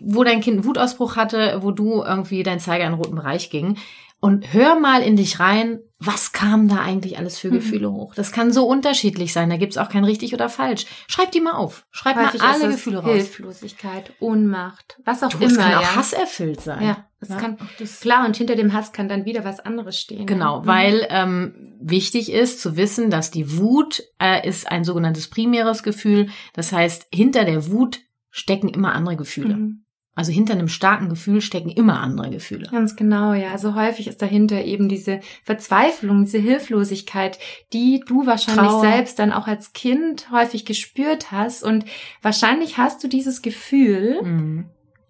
[0.00, 3.50] wo dein Kind einen Wutausbruch hatte, wo du irgendwie dein Zeiger in den roten Bereich
[3.50, 3.78] ging.
[4.20, 7.54] Und hör mal in dich rein, was kam da eigentlich alles für Mhm.
[7.54, 8.14] Gefühle hoch?
[8.14, 10.86] Das kann so unterschiedlich sein, da gibt's auch kein richtig oder falsch.
[11.08, 11.86] Schreib die mal auf.
[11.90, 13.12] Schreib Häufig mal alle Gefühle raus.
[13.12, 15.46] Hilflosigkeit, Ohnmacht, was auch Du, immer.
[15.46, 15.78] es kann ja.
[15.80, 16.82] auch hasserfüllt sein.
[16.84, 19.60] Ja, es Ja, kann auch das- klar und hinter dem Hass kann dann wieder was
[19.60, 20.26] anderes stehen.
[20.26, 20.62] Genau, ja.
[20.62, 20.66] Mhm.
[20.66, 26.28] weil ähm, wichtig ist zu wissen, dass die Wut äh, ist ein sogenanntes primäres Gefühl.
[26.54, 29.54] Das heißt, hinter der Wut stecken immer andere Gefühle.
[29.56, 29.83] Mhm.
[30.16, 32.68] Also hinter einem starken Gefühl stecken immer andere Gefühle.
[32.70, 33.50] Ganz genau, ja.
[33.50, 37.38] Also häufig ist dahinter eben diese Verzweiflung, diese Hilflosigkeit,
[37.72, 38.80] die du wahrscheinlich Trauer.
[38.80, 41.62] selbst dann auch als Kind häufig gespürt hast.
[41.64, 41.84] Und
[42.22, 44.64] wahrscheinlich hast du dieses Gefühl, Mhm.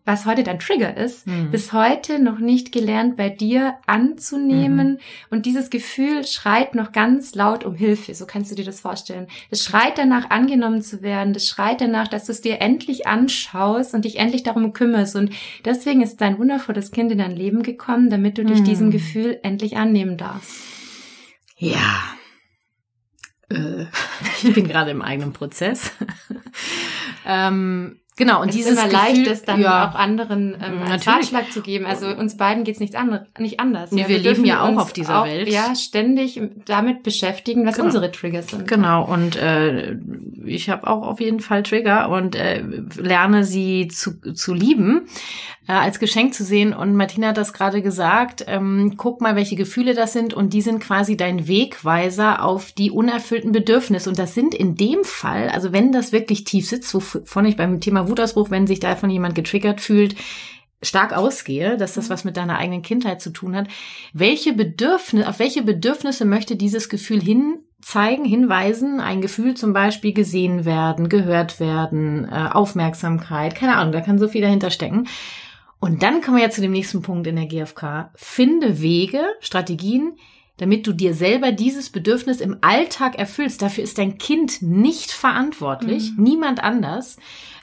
[0.06, 1.50] Was heute dein Trigger ist, Mhm.
[1.50, 4.92] bis heute noch nicht gelernt bei dir anzunehmen.
[4.92, 4.98] Mhm.
[5.30, 8.14] Und dieses Gefühl schreit noch ganz laut um Hilfe.
[8.14, 9.28] So kannst du dir das vorstellen.
[9.50, 11.32] Es schreit danach, angenommen zu werden.
[11.32, 15.16] Das schreit danach, dass du es dir endlich anschaust und dich endlich darum kümmerst.
[15.16, 15.30] Und
[15.64, 18.64] deswegen ist dein wundervolles Kind in dein Leben gekommen, damit du dich Mhm.
[18.64, 20.60] diesem Gefühl endlich annehmen darfst.
[21.56, 22.02] Ja.
[23.48, 23.86] Äh,
[24.42, 25.92] ich bin gerade im eigenen Prozess.
[27.26, 30.82] Ähm, Genau, und es dieses ist immer Gefühl, leicht, es dann ja, auch anderen ähm,
[30.88, 31.84] als Ratschlag zu geben.
[31.84, 33.90] Also uns beiden geht's nichts andere, nicht anders.
[33.90, 35.48] Nee, ja, wir, wir leben ja auch auf dieser auch, Welt.
[35.48, 37.86] Ja, ständig damit beschäftigen, was genau.
[37.86, 38.68] unsere Triggers sind.
[38.68, 39.96] Genau, und äh,
[40.44, 42.62] ich habe auch auf jeden Fall Trigger und äh,
[42.96, 45.08] lerne sie zu, zu lieben,
[45.66, 46.72] äh, als Geschenk zu sehen.
[46.72, 50.62] Und Martina hat das gerade gesagt, ähm, guck mal, welche Gefühle das sind und die
[50.62, 54.08] sind quasi dein Wegweiser auf die unerfüllten Bedürfnisse.
[54.08, 57.80] Und das sind in dem Fall, also wenn das wirklich tief sitzt, wovon ich beim
[57.80, 60.16] Thema Wutausbruch, wenn sich davon jemand getriggert fühlt,
[60.82, 62.12] stark ausgehe, dass das mhm.
[62.12, 63.68] was mit deiner eigenen Kindheit zu tun hat.
[64.12, 70.14] Welche Bedürfnisse, auf welche Bedürfnisse möchte dieses Gefühl hin zeigen, hinweisen, ein Gefühl zum Beispiel
[70.14, 75.06] gesehen werden, gehört werden, äh, Aufmerksamkeit, keine Ahnung, da kann so viel dahinter stecken.
[75.80, 78.10] Und dann kommen wir ja zu dem nächsten Punkt in der GfK.
[78.14, 80.16] Finde Wege, Strategien,
[80.56, 83.60] damit du dir selber dieses Bedürfnis im Alltag erfüllst.
[83.60, 86.22] Dafür ist dein Kind nicht verantwortlich, mhm.
[86.22, 87.18] niemand anders.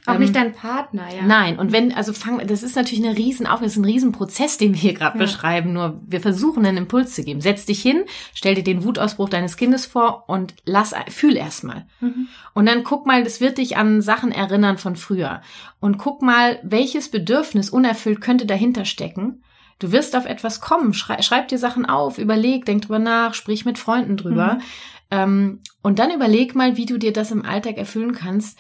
[0.08, 1.22] Auch ähm, nicht dein Partner, ja.
[1.24, 4.74] Nein, und wenn, also fang, das ist natürlich eine riesen das ist ein Riesenprozess, den
[4.74, 5.24] wir hier gerade ja.
[5.24, 7.40] beschreiben, nur wir versuchen einen Impuls zu geben.
[7.40, 11.86] Setz dich hin, stell dir den Wutausbruch deines Kindes vor und lass, fühl erstmal.
[12.00, 12.28] Mhm.
[12.54, 15.42] Und dann guck mal, das wird dich an Sachen erinnern von früher.
[15.80, 19.44] Und guck mal, welches Bedürfnis unerfüllt könnte dahinter stecken.
[19.78, 23.66] Du wirst auf etwas kommen, schrei, schreib dir Sachen auf, überleg, denk drüber nach, sprich
[23.66, 24.56] mit Freunden drüber.
[24.56, 24.62] Mhm.
[25.12, 28.58] Ähm, und dann überleg mal, wie du dir das im Alltag erfüllen kannst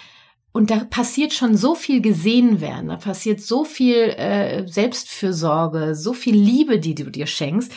[0.53, 6.13] und da passiert schon so viel gesehen werden, da passiert so viel äh, Selbstfürsorge, so
[6.13, 7.71] viel Liebe, die du dir schenkst.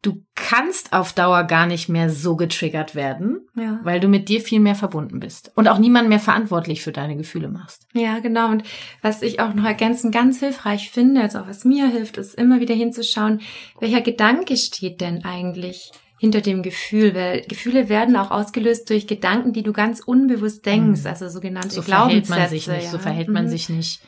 [0.00, 3.80] Du kannst auf Dauer gar nicht mehr so getriggert werden, ja.
[3.84, 7.16] weil du mit dir viel mehr verbunden bist und auch niemand mehr verantwortlich für deine
[7.16, 7.86] Gefühle machst.
[7.94, 8.50] Ja, genau.
[8.50, 8.64] Und
[9.00, 12.60] was ich auch noch ergänzend ganz hilfreich finde, also auch was mir hilft, ist immer
[12.60, 13.40] wieder hinzuschauen,
[13.80, 19.52] welcher Gedanke steht denn eigentlich hinter dem Gefühl, weil Gefühle werden auch ausgelöst durch Gedanken,
[19.52, 21.06] die du ganz unbewusst denkst, mhm.
[21.06, 22.32] also sogenannte so Glaubenssätze.
[22.32, 22.90] Verhält man sich nicht, ja.
[22.90, 23.48] So verhält man mhm.
[23.48, 24.00] sich nicht.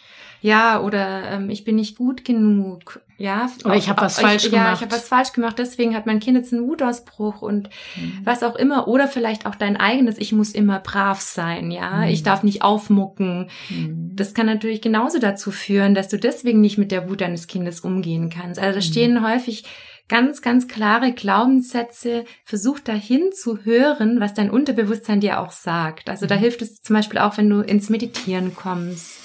[0.42, 3.00] Ja, oder ähm, ich bin nicht gut genug.
[3.18, 4.66] Ja, oder auch, ich habe was falsch ich, gemacht.
[4.66, 8.20] Ja, ich habe was falsch gemacht, deswegen hat mein Kind jetzt einen Wutausbruch und mhm.
[8.24, 8.86] was auch immer.
[8.88, 12.02] Oder vielleicht auch dein eigenes, ich muss immer brav sein, ja, mhm.
[12.04, 13.48] ich darf nicht aufmucken.
[13.70, 14.12] Mhm.
[14.14, 17.80] Das kann natürlich genauso dazu führen, dass du deswegen nicht mit der Wut deines Kindes
[17.80, 18.60] umgehen kannst.
[18.60, 18.90] Also da mhm.
[18.90, 19.64] stehen häufig
[20.08, 26.08] ganz, ganz klare Glaubenssätze, versuch dahin zu hören, was dein Unterbewusstsein dir auch sagt.
[26.08, 26.40] Also da mhm.
[26.40, 29.18] hilft es zum Beispiel auch, wenn du ins Meditieren kommst.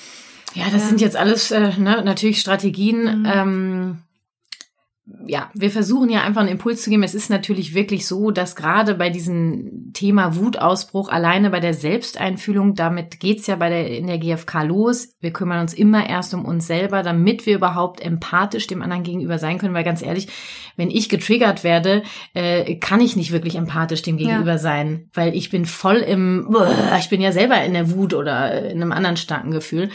[0.53, 0.87] Ja, das ja.
[0.89, 3.21] sind jetzt alles äh, ne, natürlich Strategien.
[3.21, 3.25] Mhm.
[3.25, 3.97] Ähm,
[5.25, 7.03] ja, wir versuchen ja einfach einen Impuls zu geben.
[7.03, 12.75] Es ist natürlich wirklich so, dass gerade bei diesem Thema Wutausbruch alleine bei der Selbsteinfühlung,
[12.75, 15.09] damit geht's ja bei der, in der GfK los.
[15.19, 19.39] Wir kümmern uns immer erst um uns selber, damit wir überhaupt empathisch dem anderen gegenüber
[19.39, 19.73] sein können.
[19.73, 20.27] Weil ganz ehrlich,
[20.75, 24.57] wenn ich getriggert werde, äh, kann ich nicht wirklich empathisch dem gegenüber ja.
[24.59, 26.55] sein, weil ich bin voll im,
[26.99, 29.89] ich bin ja selber in der Wut oder in einem anderen starken Gefühl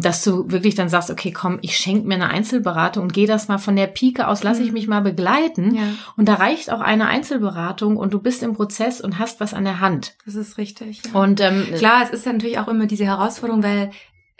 [0.00, 3.48] dass du wirklich dann sagst, okay, komm, ich schenke mir eine Einzelberatung und gehe das
[3.48, 4.74] mal von der Pike aus, lasse ich mhm.
[4.74, 5.74] mich mal begleiten.
[5.74, 5.82] Ja.
[6.16, 9.64] Und da reicht auch eine Einzelberatung und du bist im Prozess und hast was an
[9.64, 10.14] der Hand.
[10.24, 11.02] Das ist richtig.
[11.04, 11.20] Ja.
[11.20, 13.90] Und ähm, klar, es ist ja natürlich auch immer diese Herausforderung, weil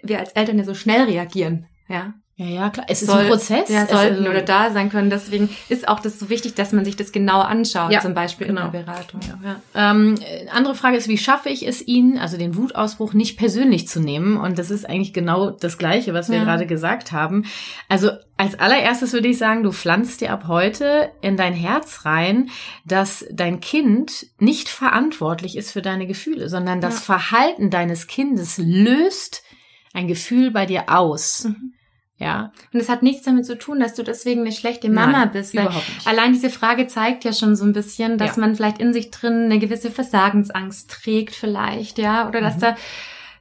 [0.03, 1.67] wir als Eltern ja so schnell reagieren.
[1.89, 2.87] Ja, ja, ja, klar.
[2.89, 3.69] Es ist Soll, ein Prozess.
[3.69, 5.11] Ja, sollten also, oder da sein können.
[5.11, 8.47] Deswegen ist auch das so wichtig, dass man sich das genau anschaut, ja, zum Beispiel
[8.47, 8.67] genau.
[8.67, 9.21] in der Beratung.
[9.27, 9.39] Ja.
[9.75, 9.91] Ja.
[9.91, 10.15] Ähm,
[10.53, 14.37] andere Frage ist, wie schaffe ich es Ihnen, also den Wutausbruch nicht persönlich zu nehmen?
[14.37, 16.45] Und das ist eigentlich genau das Gleiche, was wir ja.
[16.45, 17.45] gerade gesagt haben.
[17.89, 22.51] Also als allererstes würde ich sagen, du pflanzt dir ab heute in dein Herz rein,
[22.85, 29.43] dass dein Kind nicht verantwortlich ist für deine Gefühle, sondern das Verhalten deines Kindes löst
[29.93, 31.47] ein Gefühl bei dir aus.
[31.47, 31.73] Mhm.
[32.19, 32.53] Ja.
[32.73, 35.55] Und es hat nichts damit zu tun, dass du deswegen eine schlechte Mama Nein, bist.
[35.55, 36.07] Überhaupt nicht.
[36.07, 38.41] Allein diese Frage zeigt ja schon so ein bisschen, dass ja.
[38.41, 42.61] man vielleicht in sich drin eine gewisse Versagensangst trägt vielleicht, ja, oder dass mhm.
[42.61, 42.77] da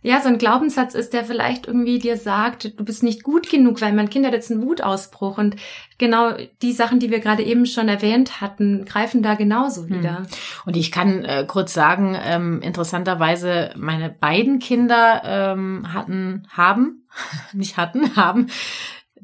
[0.02, 3.82] ja, so ein Glaubenssatz ist, der vielleicht irgendwie dir sagt, du bist nicht gut genug,
[3.82, 5.38] weil mein Kind hat jetzt einen Wutausbruch.
[5.38, 5.56] Und
[5.98, 9.90] genau die Sachen, die wir gerade eben schon erwähnt hatten, greifen da genauso hm.
[9.90, 10.24] wieder.
[10.66, 17.06] Und ich kann äh, kurz sagen, ähm, interessanterweise, meine beiden Kinder ähm, hatten, haben,
[17.54, 18.48] nicht hatten, haben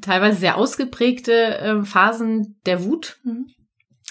[0.00, 3.18] teilweise sehr ausgeprägte äh, Phasen der Wut.
[3.24, 3.46] Mhm.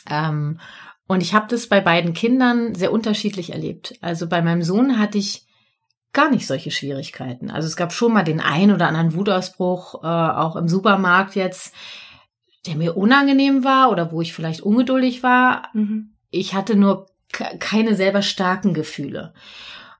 [0.09, 0.59] Ähm,
[1.07, 3.95] und ich habe das bei beiden Kindern sehr unterschiedlich erlebt.
[4.01, 5.45] Also bei meinem Sohn hatte ich
[6.13, 7.49] gar nicht solche Schwierigkeiten.
[7.49, 11.73] Also es gab schon mal den einen oder anderen Wutausbruch, äh, auch im Supermarkt jetzt,
[12.65, 15.69] der mir unangenehm war oder wo ich vielleicht ungeduldig war.
[15.73, 16.13] Mhm.
[16.29, 17.07] Ich hatte nur
[17.59, 19.33] keine selber starken Gefühle.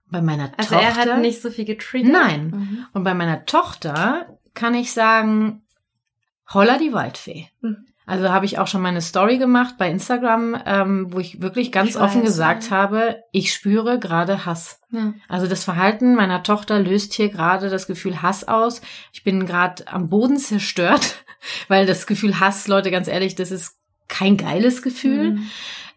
[0.06, 0.88] Bei meiner also Tochter.
[0.88, 2.14] Also er hat nicht so viel getriggert?
[2.14, 2.48] Nein.
[2.48, 2.86] Mhm.
[2.94, 5.64] Und bei meiner Tochter kann ich sagen,
[6.54, 7.50] holla die Waldfee.
[7.62, 7.88] Mhm.
[8.06, 11.92] Also habe ich auch schon meine Story gemacht bei Instagram, ähm, wo ich wirklich ganz
[11.92, 12.72] Ich offen weiß, gesagt ja.
[12.72, 14.82] habe, ich spüre gerade Hass.
[14.92, 15.14] Ja.
[15.30, 18.82] Also das Verhalten meiner Tochter löst hier gerade das Gefühl Hass aus.
[19.14, 21.24] Ich bin gerade am Boden zerstört,
[21.70, 23.78] weil das Gefühl Hass, Leute, ganz ehrlich, das ist
[24.10, 25.32] kein geiles Gefühl.
[25.32, 25.50] Mhm.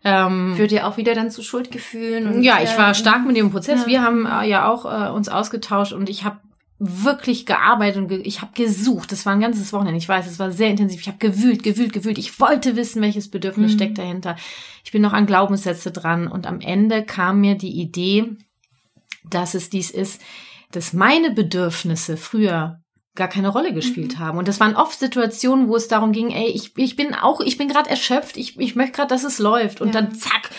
[0.04, 2.28] Ähm, Führt dir auch wieder dann zu Schuldgefühlen.
[2.28, 3.80] Und ja, ich war stark mit dem Prozess.
[3.82, 3.86] Ja.
[3.88, 6.38] Wir haben äh, ja auch äh, uns ausgetauscht und ich habe
[6.78, 9.10] wirklich gearbeitet und ge ich habe gesucht.
[9.10, 9.96] Das war ein ganzes Wochenende.
[9.98, 11.00] Ich weiß, es war sehr intensiv.
[11.00, 12.18] Ich habe gewühlt, gewühlt, gewühlt.
[12.18, 13.76] Ich wollte wissen, welches Bedürfnis Mhm.
[13.76, 14.36] steckt dahinter.
[14.84, 18.36] Ich bin noch an Glaubenssätze dran und am Ende kam mir die Idee,
[19.28, 20.20] dass es dies ist,
[20.72, 22.80] dass meine Bedürfnisse früher
[23.14, 24.36] gar keine Rolle gespielt haben.
[24.36, 27.56] Und das waren oft Situationen, wo es darum ging, ey, ich, ich bin auch, ich
[27.56, 29.80] bin gerade erschöpft, ich, ich möchte gerade, dass es läuft.
[29.80, 30.02] Und Ja.
[30.02, 30.50] dann zack,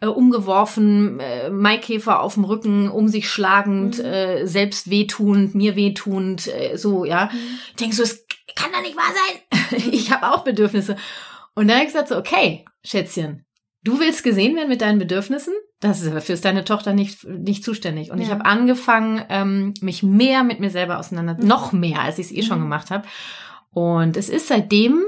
[0.00, 4.04] äh, umgeworfen, äh, Maikäfer auf dem Rücken, um sich schlagend, Mhm.
[4.04, 7.30] äh, selbst wehtuend, mir wehtuend, äh, so, ja.
[7.32, 7.58] Mhm.
[7.80, 9.82] Denkst du, es kann doch nicht wahr sein.
[9.92, 10.96] ich habe auch Bedürfnisse.
[11.54, 13.44] Und dann habe ich gesagt so, okay, Schätzchen,
[13.82, 15.54] du willst gesehen werden mit deinen Bedürfnissen?
[15.80, 18.10] Das ist aber für deine Tochter nicht, nicht zuständig.
[18.10, 18.34] Und ich Ja.
[18.34, 21.46] habe angefangen, ähm, mich mehr mit mir selber auseinander, Mhm.
[21.46, 22.62] noch mehr, als ich es eh schon Mhm.
[22.64, 23.06] gemacht habe.
[23.70, 25.04] Und es ist seitdem,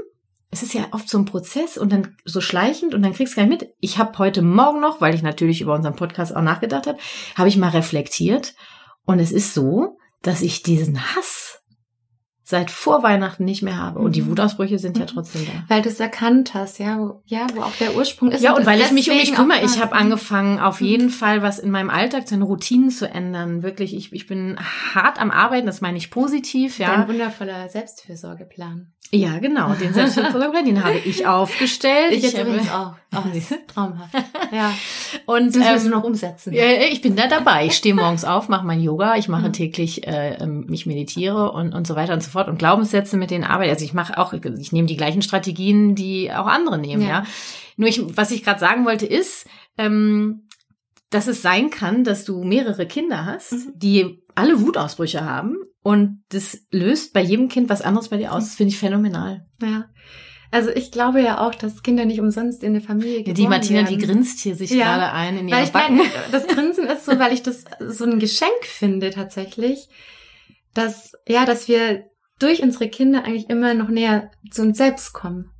[0.51, 3.37] es ist ja oft so ein Prozess und dann so schleichend und dann kriegst du
[3.37, 3.73] gar nicht mit.
[3.79, 6.97] Ich habe heute Morgen noch, weil ich natürlich über unseren Podcast auch nachgedacht habe,
[7.35, 8.55] habe ich mal reflektiert.
[9.05, 11.58] Und es ist so, dass ich diesen Hass
[12.49, 13.99] seit vor Weihnachten nicht mehr habe.
[13.99, 14.31] Und die Mhm.
[14.31, 15.07] Wutausbrüche sind ja Mhm.
[15.09, 15.51] trotzdem da.
[15.73, 18.41] Weil du es erkannt hast, ja, wo, ja, wo auch der Ursprung ist.
[18.43, 19.61] Ja, und das weil ich mich um mich kümmere.
[19.63, 20.87] Ich habe mal- angefangen, auf Mhm.
[20.87, 23.61] jeden Fall was in meinem Alltag, seine Routinen zu ändern.
[23.63, 24.57] Wirklich, ich, ich bin
[24.93, 26.89] hart am Arbeiten, das meine ich positiv, ja.
[26.95, 28.87] Dein wundervoller Selbstfürsorgeplan.
[29.11, 29.73] Ja, genau.
[29.73, 32.11] Den Selbstversorgungsplan, den habe ich aufgestellt.
[32.11, 32.93] Ich jetzt habe- übrigens auch.
[33.15, 34.13] Oh, das ist traumhaft.
[34.51, 34.71] Ja.
[35.25, 36.53] Und Das müssen wir ähm, noch umsetzen.
[36.53, 37.65] ja, ich bin da dabei.
[37.65, 41.73] Ich stehe morgens auf, mache mein Yoga, ich mache täglich, äh, ähm, mich meditiere und,
[41.73, 42.38] und so weiter und so fort.
[42.47, 43.71] Und Glaubenssätze mit denen arbeite.
[43.71, 47.07] Also ich mache auch, ich nehme die gleichen Strategien, die auch andere nehmen, ja.
[47.09, 47.23] Ja.
[47.77, 49.47] Nur ich, was ich gerade sagen wollte, ist,
[49.77, 50.47] ähm,
[51.09, 53.73] dass es sein kann, dass du mehrere Kinder hast, Mhm.
[53.75, 58.45] die alle Wutausbrüche haben und das löst bei jedem Kind was anderes bei dir aus.
[58.45, 59.45] Das finde ich phänomenal.
[59.61, 59.85] Ja.
[60.51, 63.83] Also ich glaube ja auch, dass Kinder nicht umsonst in eine Familie geboren die Martina,
[63.83, 64.05] die werden.
[64.07, 64.95] grinst hier sich Ja.
[64.97, 65.97] gerade ein in Weil ihre ich Backen.
[65.97, 69.89] meine, das Grinsen ist so, weil ich das so ein Geschenk finde tatsächlich,
[70.73, 72.05] dass, ja, dass wir
[72.39, 75.51] durch unsere Kinder eigentlich immer noch näher zu uns selbst kommen.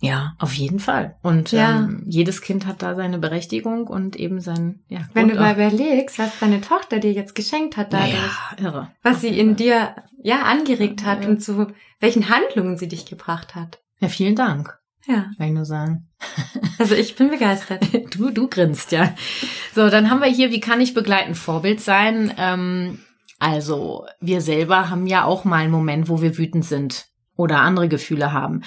[0.00, 1.16] Ja, auf jeden Fall.
[1.22, 1.78] Und Ja.
[1.78, 6.18] ähm, jedes Kind hat da seine Berechtigung und eben sein, ja, Wenn du mal überlegst,
[6.18, 8.90] was deine Tochter dir jetzt geschenkt hat dadurch, Naja, irre.
[9.04, 11.28] was sie in dir, ja, angeregt hat Ja.
[11.30, 11.68] und zu
[12.00, 13.78] welchen Handlungen sie dich gebracht hat.
[14.00, 16.08] Ja, vielen Dank, Ja, kann ich nur sagen.
[16.80, 17.86] also ich bin begeistert.
[18.16, 19.14] Du, du grinst, ja.
[19.72, 22.32] So, dann haben wir hier, wie kann ich begleitend Vorbild sein?
[22.38, 22.98] Ähm,
[23.42, 27.88] also, wir selber haben ja auch mal einen Moment, wo wir wütend sind oder andere
[27.88, 28.62] Gefühle haben.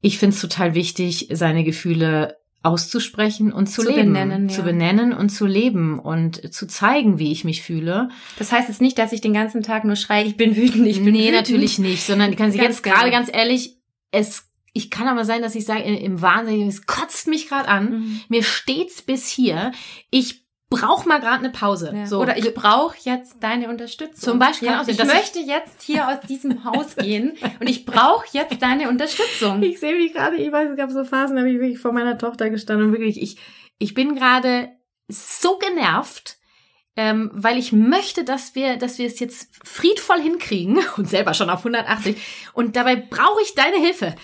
[0.00, 4.12] Ich finde es total wichtig, seine Gefühle auszusprechen und zu, Zu leben.
[4.12, 4.66] benennen, Zu ja.
[4.66, 8.08] benennen und zu leben und zu zeigen, wie ich mich fühle.
[8.36, 10.96] Das heißt jetzt nicht, dass ich den ganzen Tag nur schreie, ich bin wütend, ich
[11.04, 11.36] bin nee, wütend.
[11.36, 13.18] natürlich nicht, sondern ich kann sie Ganz jetzt gerade genau.
[13.18, 13.76] ganz ehrlich,
[14.10, 17.90] es, ich kann aber sein, dass ich sage, im Wahnsinn, es kotzt mich gerade an.
[17.90, 18.20] Mhm.
[18.28, 19.70] Mir steht's bis hier.
[20.10, 21.92] Ich brauche mal gerade eine Pause.
[21.94, 22.06] Ja.
[22.06, 22.20] So.
[22.20, 24.16] Oder ich brauche jetzt deine Unterstützung.
[24.32, 27.84] Zum Beispiel Ja, auch dass ich- möchte jetzt hier aus diesem Haus gehen und ich
[27.86, 29.62] brauche jetzt deine Unterstützung.
[29.62, 31.92] Ich sehe mich gerade, ich weiß, es gab so Phasen, da habe ich wirklich vor
[31.92, 33.38] meiner Tochter gestanden und wirklich, ich,
[33.78, 34.70] ich bin gerade
[35.08, 36.36] so genervt,
[36.96, 41.50] ähm, weil ich möchte, dass wir, dass wir es jetzt friedvoll hinkriegen und selber schon
[41.50, 42.16] auf 180
[42.54, 44.14] und dabei brauche ich deine Hilfe.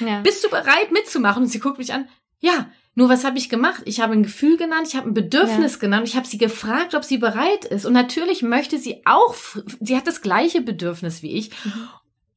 [0.00, 0.20] Ja.
[0.22, 1.44] Bist du bereit mitzumachen?
[1.44, 2.08] Und sie guckt mich an.
[2.40, 3.82] Ja, nur was habe ich gemacht?
[3.86, 7.04] Ich habe ein Gefühl genannt, ich habe ein Bedürfnis genannt, ich habe sie gefragt, ob
[7.04, 7.86] sie bereit ist.
[7.86, 9.34] Und natürlich möchte sie auch,
[9.80, 11.50] sie hat das gleiche Bedürfnis wie ich.
[11.64, 11.88] Mhm.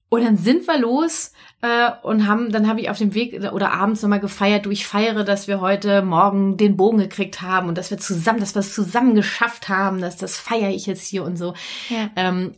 [0.09, 3.73] Und dann sind wir los äh, und haben, dann habe ich auf dem Weg oder
[3.73, 7.77] abends nochmal gefeiert, du, ich feiere, dass wir heute Morgen den Bogen gekriegt haben und
[7.77, 11.23] dass wir zusammen, dass wir es zusammen geschafft haben, dass das feiere ich jetzt hier
[11.23, 11.53] und so.
[11.89, 12.09] Ja.
[12.15, 12.53] Ähm,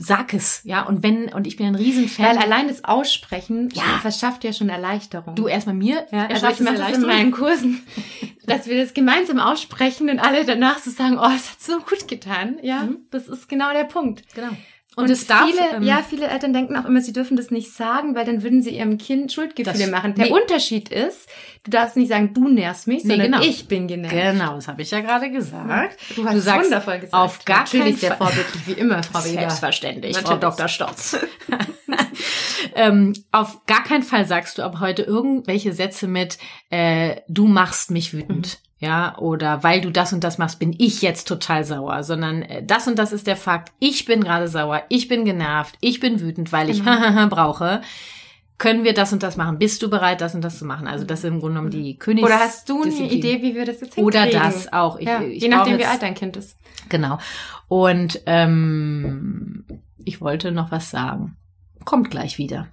[0.00, 0.82] sag es, ja.
[0.82, 2.24] Und wenn, und ich bin ein Riesenfan.
[2.26, 3.82] Weil allein das Aussprechen Ja.
[4.00, 5.34] verschafft ja schon Erleichterung.
[5.34, 7.82] du erstmal mir, ja, also ich mache das in meinen Kursen,
[8.46, 12.06] dass wir das gemeinsam aussprechen und alle danach so sagen, oh, es hat so gut
[12.08, 12.58] getan.
[12.62, 12.98] Ja, Mhm.
[13.10, 14.22] das ist genau der Punkt.
[14.34, 14.50] Genau.
[15.04, 17.72] Und, es darf, viele, ähm, ja, viele Eltern denken auch immer, sie dürfen das nicht
[17.72, 20.14] sagen, weil dann würden sie ihrem Kind Schuldgefühle Das- machen.
[20.14, 20.32] Der nee.
[20.32, 21.28] Unterschied ist,
[21.64, 23.42] du darfst nicht sagen, du nervst mich, Nee, sondern genau.
[23.44, 24.14] ich bin genervt.
[24.14, 25.96] Genau, das habe ich ja gerade gesagt.
[26.16, 27.14] Du hast Du sagst wundervoll gesagt.
[27.14, 29.40] auf gar Natürlich keinen sehr Fall- vorbildlich, wie immer, Frau Weber.
[29.40, 30.16] Selbstverständlich.
[30.18, 30.68] Frau Dr.
[30.68, 31.16] Stotz.
[32.74, 36.38] ähm, auf gar keinen Fall sagst du ab heute irgendwelche Sätze mit,
[36.70, 38.58] äh, du machst mich wütend.
[38.80, 42.62] Ja, oder weil du das und das machst, bin ich jetzt total sauer, sondern äh,
[42.64, 43.72] das und das ist der Fakt.
[43.80, 47.26] Ich bin gerade sauer, ich bin genervt, ich bin wütend, weil ich Genau.
[47.30, 47.80] brauche.
[48.56, 49.58] können wir das und das machen?
[49.58, 50.86] Bist du bereit, das und das zu machen?
[50.86, 52.24] Also das ist im Grunde genommen die Königs.
[52.26, 53.18] Oder hast du eine Disziplin.
[53.18, 54.42] Idee, wie wir das jetzt Oder hinkriegen?
[54.44, 54.98] das auch.
[54.98, 56.56] Ich, ja, ich je nachdem, wie alt dein Kind ist.
[56.88, 57.18] Genau.
[57.68, 59.64] Und ähm,
[60.04, 61.36] ich wollte noch was sagen.
[61.88, 62.68] Kommt gleich wieder.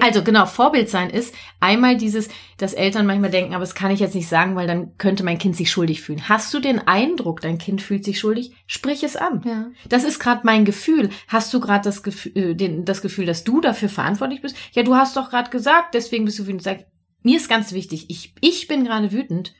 [0.00, 3.98] Also genau, Vorbild sein ist einmal dieses, dass Eltern manchmal denken, aber das kann ich
[3.98, 6.28] jetzt nicht sagen, weil dann könnte mein Kind sich schuldig fühlen.
[6.28, 8.52] Hast du den Eindruck, dein Kind fühlt sich schuldig?
[8.68, 9.42] Sprich es an.
[9.44, 9.66] Ja.
[9.88, 11.10] Das ist gerade mein Gefühl.
[11.26, 14.54] Hast du gerade das Gefühl, äh, den, das Gefühl, dass du dafür verantwortlich bist?
[14.70, 16.62] Ja, du hast doch gerade gesagt, deswegen bist du wütend.
[16.62, 16.86] Sag,
[17.24, 19.52] mir ist ganz wichtig, ich, ich bin gerade wütend.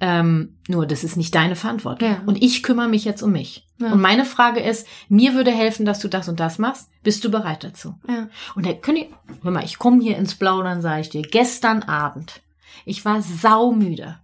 [0.00, 2.08] Ähm, nur, das ist nicht deine Verantwortung.
[2.08, 2.22] Ja.
[2.26, 3.66] Und ich kümmere mich jetzt um mich.
[3.78, 3.92] Ja.
[3.92, 6.88] Und meine Frage ist, mir würde helfen, dass du das und das machst.
[7.02, 7.94] Bist du bereit dazu?
[8.08, 8.28] Ja.
[8.54, 9.06] Und da könnt ihr,
[9.42, 12.40] hör mal, ich komme hier ins Plaudern, sage ich dir, gestern Abend,
[12.84, 14.18] ich war saumüde.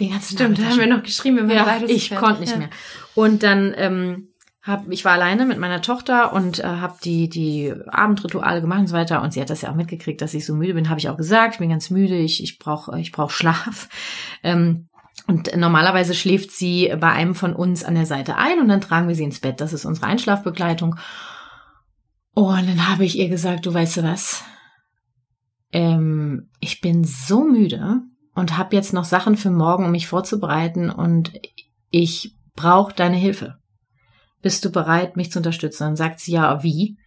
[0.00, 2.70] Den ganzen Stimmt, da haben wir noch geschrieben, wir waren Ja, ich konnte nicht mehr.
[3.14, 4.28] Und dann ähm,
[4.64, 8.86] hab, ich war alleine mit meiner Tochter und äh, habe die die Abendrituale gemacht und
[8.86, 9.20] so weiter.
[9.20, 10.88] Und sie hat das ja auch mitgekriegt, dass ich so müde bin.
[10.88, 13.88] Habe ich auch gesagt, ich bin ganz müde, ich ich brauche ich brauch Schlaf.
[14.42, 14.88] Ähm,
[15.26, 19.08] und normalerweise schläft sie bei einem von uns an der Seite ein und dann tragen
[19.08, 19.58] wir sie ins Bett.
[19.58, 20.96] Das ist unsere Einschlafbegleitung.
[22.34, 24.44] Und dann habe ich ihr gesagt, du weißt du was?
[25.72, 28.02] Ähm, ich bin so müde
[28.34, 31.32] und habe jetzt noch Sachen für morgen, um mich vorzubereiten und
[31.90, 33.56] ich brauche deine Hilfe.
[34.44, 35.84] Bist du bereit, mich zu unterstützen?
[35.84, 36.98] Dann sagt sie ja, wie?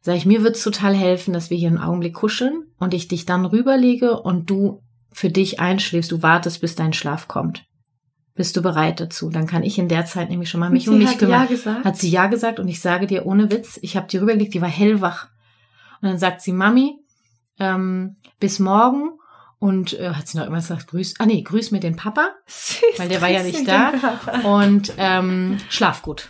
[0.00, 3.24] Sag ich, mir wird's total helfen, dass wir hier einen Augenblick kuscheln und ich dich
[3.24, 7.66] dann rüberlege und du für dich einschläfst, du wartest, bis dein Schlaf kommt.
[8.34, 9.30] Bist du bereit dazu?
[9.30, 11.42] Dann kann ich in der Zeit nämlich schon mal mich Und um mich hat kümmern.
[11.42, 11.84] ja gesagt.
[11.84, 14.60] Hat sie ja gesagt und ich sage dir ohne Witz, ich habe die rübergelegt, die
[14.60, 15.28] war hellwach.
[16.00, 16.96] Und dann sagt sie, Mami,
[17.60, 19.10] ähm, bis morgen.
[19.60, 22.30] Und äh, hat sie noch irgendwas gesagt, grüß, ah nee, grüß mir den Papa.
[22.48, 23.92] Süß, Weil der war ja nicht da.
[24.42, 26.28] Und ähm, schlaf gut.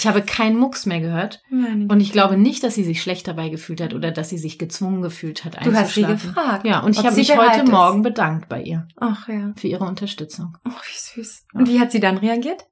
[0.00, 1.42] Ich habe keinen Mucks mehr gehört.
[1.50, 4.38] Meine Und ich glaube nicht, dass sie sich schlecht dabei gefühlt hat oder dass sie
[4.38, 6.64] sich gezwungen gefühlt hat, Du hast sie gefragt.
[6.64, 7.70] Ja, und ich habe mich heute ist.
[7.70, 9.52] Morgen bedankt bei ihr Ach ja.
[9.56, 10.56] für ihre Unterstützung.
[10.64, 11.44] Ach, wie süß.
[11.52, 12.64] Und wie hat sie dann reagiert?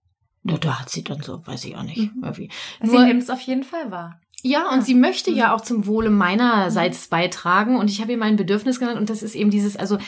[0.44, 1.98] Ja, da hat sie dann so, weiß ich auch nicht.
[2.14, 2.22] Mhm.
[2.24, 2.50] Irgendwie.
[2.82, 4.18] Sie Nur- nimmt es auf jeden Fall wahr.
[4.42, 4.84] Ja, und Ja.
[4.84, 5.52] sie möchte ja Mhm.
[5.52, 7.76] auch zum Wohle meinerseits beitragen.
[7.76, 8.98] Und ich habe ihr mein Bedürfnis genannt.
[8.98, 9.98] Und das ist eben dieses, also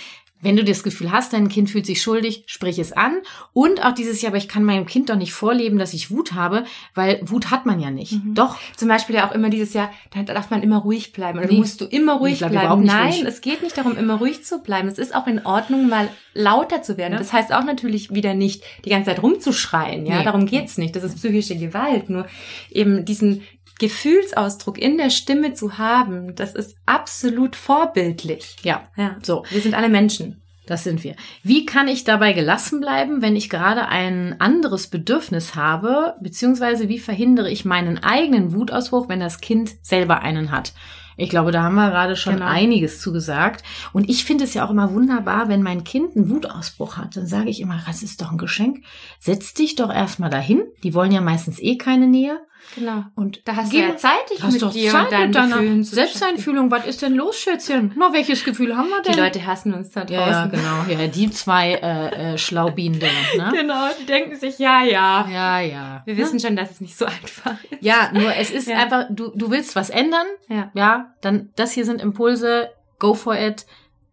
[0.43, 3.17] wenn du das Gefühl hast, dein Kind fühlt sich schuldig, sprich es an.
[3.53, 6.33] Und auch dieses, ja, aber ich kann meinem Kind doch nicht vorleben, dass ich Wut
[6.33, 8.13] habe, weil Wut hat man ja nicht.
[8.25, 8.35] Mhm.
[8.35, 8.57] Doch.
[8.77, 11.39] Zum Beispiel ja auch immer dieses Jahr, da darf man immer ruhig bleiben.
[11.39, 11.59] Oder Nee.
[11.59, 12.85] musst du immer ruhig bleib bleiben.
[12.85, 13.25] Nein, ruhig.
[13.27, 14.89] es geht nicht darum, immer ruhig zu bleiben.
[14.89, 17.13] Es ist auch in Ordnung, mal lauter zu werden.
[17.13, 17.19] Ja.
[17.19, 20.07] Das heißt auch natürlich wieder nicht, die ganze Zeit rumzuschreien.
[20.07, 20.25] Ja, Nee.
[20.25, 20.97] darum geht's nicht.
[20.97, 22.09] Das ist psychische Gewalt.
[22.09, 22.27] Nur
[22.71, 23.43] eben diesen
[23.81, 28.57] Gefühlsausdruck in der Stimme zu haben, das ist absolut vorbildlich.
[28.63, 28.83] Ja.
[28.97, 29.45] Ja, So.
[29.51, 30.37] wir sind alle Menschen.
[30.67, 31.17] Das sind wir.
[31.43, 37.01] Wie kann ich dabei gelassen bleiben, wenn ich gerade ein anderes Bedürfnis habe, beziehungsweise wie
[37.01, 40.73] verhindere ich meinen eigenen Wutausbruch, wenn das Kind selber einen hat?
[41.17, 42.47] Ich glaube, da haben wir gerade schon Genau.
[42.47, 43.65] einiges zugesagt.
[43.93, 47.17] Und ich finde es ja auch immer wunderbar, wenn mein Kind einen Wutausbruch hat.
[47.17, 48.85] Dann sage ich immer, das ist doch ein Geschenk.
[49.19, 50.63] Setz dich doch erstmal dahin.
[50.85, 52.39] Die wollen ja meistens eh keine Nähe.
[52.75, 53.05] Genau.
[53.15, 55.85] Und Da hast Geh du ja Zeit, dich mit dir Zeit und deinen mit Gefühlen
[55.85, 56.71] zu Selbsteinfühlung.
[56.71, 57.93] Was ist denn los, Schätzchen?
[57.97, 59.13] Na, welches Gefühl haben wir denn?
[59.15, 60.13] Die Leute hassen uns da draußen.
[60.15, 61.01] ja, ja, genau.
[61.03, 63.53] Ja, die zwei äh, äh, Schlaubienen, ne?
[63.55, 65.27] Genau, die denken sich, ja, ja.
[65.31, 66.03] Ja, ja.
[66.05, 67.83] Wir wissen schon, dass es nicht so einfach ist.
[67.83, 68.79] Ja, nur es ist Ja.
[68.79, 70.71] einfach, du, du willst was ändern, Ja.
[70.75, 73.67] ja, dann, das hier sind Impulse, go for it,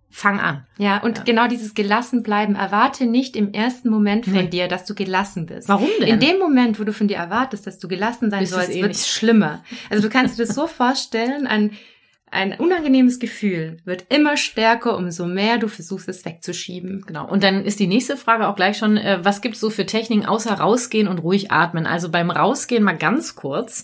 [0.09, 0.65] fang an.
[0.77, 1.23] Ja, und Ja.
[1.25, 2.55] genau dieses gelassen bleiben.
[2.55, 4.47] Erwarte nicht im ersten Moment von Nee.
[4.47, 5.67] dir, dass du gelassen bist.
[5.69, 6.07] Warum denn?
[6.07, 8.71] In dem Moment, wo du von dir erwartest, dass du gelassen sein Ist es sollst,
[8.75, 9.11] eh wird's nicht.
[9.11, 9.63] schlimmer.
[9.89, 11.71] Also du kannst dir das so vorstellen, ein,
[12.31, 17.03] ein unangenehmes Gefühl wird immer stärker, umso mehr du versuchst, es wegzuschieben.
[17.07, 17.27] Genau.
[17.29, 20.25] Und dann ist die nächste Frage auch gleich schon, äh, was gibt's so für Techniken
[20.25, 21.85] außer rausgehen und ruhig atmen?
[21.85, 23.83] Also beim Rausgehen mal ganz kurz.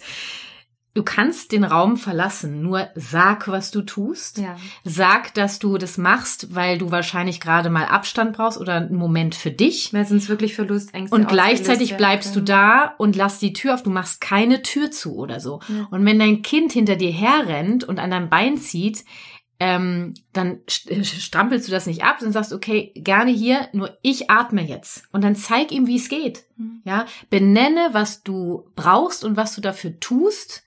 [0.95, 4.37] Du kannst den Raum verlassen, nur sag, was du tust.
[4.37, 4.55] Ja.
[4.83, 9.33] Sag, dass du das machst, weil du wahrscheinlich gerade mal Abstand brauchst oder einen Moment
[9.33, 9.91] für dich.
[9.91, 13.81] Weil sonst wirklich Verlustängste Und ausgelöst gleichzeitig bleibst du da und lass die Tür auf.
[13.81, 15.61] Du machst keine Tür zu oder so.
[15.67, 15.87] Ja.
[15.89, 19.03] Und wenn dein Kind hinter dir herrennt und an deinem Bein zieht,
[19.59, 24.29] ähm, dann äh, strampelst du das nicht ab, dann sagst okay, gerne hier, nur ich
[24.29, 25.05] atme jetzt.
[25.11, 26.43] Und dann zeig ihm, wie es geht.
[26.57, 26.81] Mhm.
[26.83, 30.63] Ja, benenne, was du brauchst und was du dafür tust.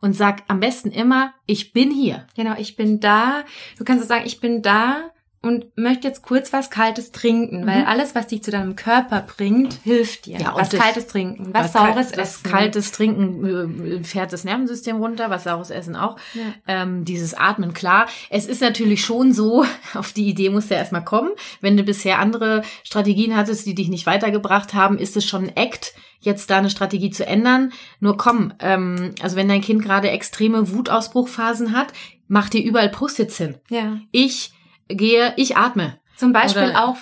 [0.00, 2.26] Und sag am besten immer, ich bin hier.
[2.36, 3.44] Genau, ich bin da.
[3.76, 7.82] Du kannst auch sagen, ich bin da und möchte jetzt kurz was Kaltes trinken, weil
[7.82, 7.86] Mhm.
[7.86, 10.38] alles, was dich zu deinem Körper bringt, hilft dir.
[10.38, 12.42] Ja, was Kaltes trinken, was Weil Saures kal- essen.
[12.50, 16.16] Kaltes Trinken äh, fährt das Nervensystem runter, was saures Essen auch.
[16.34, 16.42] Ja.
[16.66, 18.06] Ähm, dieses Atmen, klar.
[18.30, 21.30] Es ist natürlich schon so, auf die Idee musst du ja erstmal kommen.
[21.60, 25.56] Wenn du bisher andere Strategien hattest, die dich nicht weitergebracht haben, ist es schon ein
[25.56, 27.72] Act, jetzt da eine Strategie zu ändern.
[28.00, 31.92] Nur komm, ähm, also wenn dein Kind gerade extreme Wutausbruchphasen hat,
[32.26, 33.54] mach dir überall Post-its hin.
[33.70, 34.00] Ja.
[34.10, 34.52] Ich
[34.88, 35.98] gehe, ich atme.
[36.16, 36.96] Zum Beispiel Oder- auch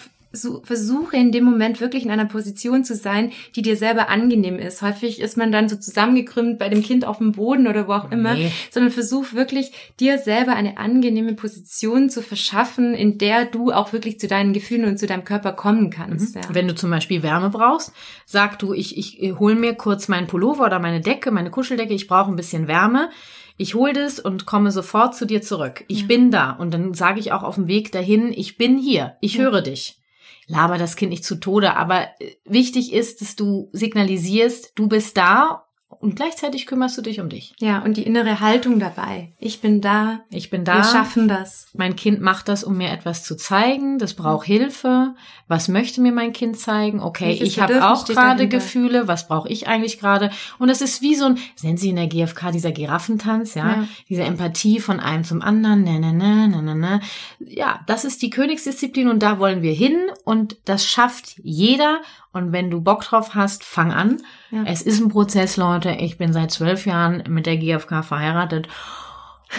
[0.65, 4.83] versuche in dem Moment wirklich in einer Position zu sein, die dir selber angenehm ist.
[4.83, 8.11] Häufig ist man dann so zusammengekrümmt bei dem Kind auf dem Boden oder wo auch
[8.13, 8.53] immer, Nee.
[8.71, 14.21] sondern versuch wirklich dir selber eine angenehme Position zu verschaffen, in der du auch wirklich
[14.21, 16.35] zu deinen Gefühlen und zu deinem Körper kommen kannst.
[16.35, 16.43] Ja.
[16.51, 17.93] Wenn du zum Beispiel Wärme brauchst,
[18.27, 22.09] sag du, ich, ich hol mir kurz meinen Pullover oder meine Decke, meine Kuscheldecke, ich
[22.09, 23.09] brauche ein bisschen Wärme.
[23.57, 25.85] Ich hol das und komme sofort zu dir zurück.
[25.89, 26.07] Ich Ja.
[26.07, 26.51] bin da.
[26.53, 29.17] Und dann sage ich auch auf dem Weg dahin, ich bin hier.
[29.21, 29.45] Ich Ja.
[29.45, 29.99] höre dich.
[30.47, 35.17] Laber das Kind nicht zu Tode, aber äh, wichtig ist, dass du signalisierst, du bist
[35.17, 35.66] da
[36.01, 37.55] und gleichzeitig kümmerst du dich um dich.
[37.61, 39.33] ja, und die innere Haltung dabei.
[39.39, 40.21] Ich bin da.
[40.31, 40.85] Ich bin Wir da.
[40.85, 41.69] schaffen das.
[41.75, 43.99] Mein Kind macht das, um mir etwas zu zeigen.
[43.99, 45.15] Das braucht Hilfe.
[45.49, 47.01] Was möchte mir mein Kind zeigen?
[47.01, 48.49] Okay, Welches ich habe auch gerade?
[48.49, 49.09] Gefühle.
[49.09, 50.31] Was brauche ich eigentlich gerade?
[50.59, 53.67] Und es ist wie so ein, nennen Sie in der GfK dieser Giraffentanz, ja?
[53.69, 53.89] Ja.
[54.09, 55.83] Diese Empathie von einem zum anderen.
[55.85, 57.01] Ne, ne, ne, ne, ne, ne.
[57.39, 62.01] Ja, das ist die Königsdisziplin und da wollen wir hin und das schafft jeder.
[62.33, 64.19] Und wenn du Bock drauf hast, fang an.
[64.51, 64.65] Ja.
[64.65, 65.91] Es ist ein Prozess, Leute.
[65.91, 68.69] Ich bin seit zwölf Jahren mit der GfK verheiratet.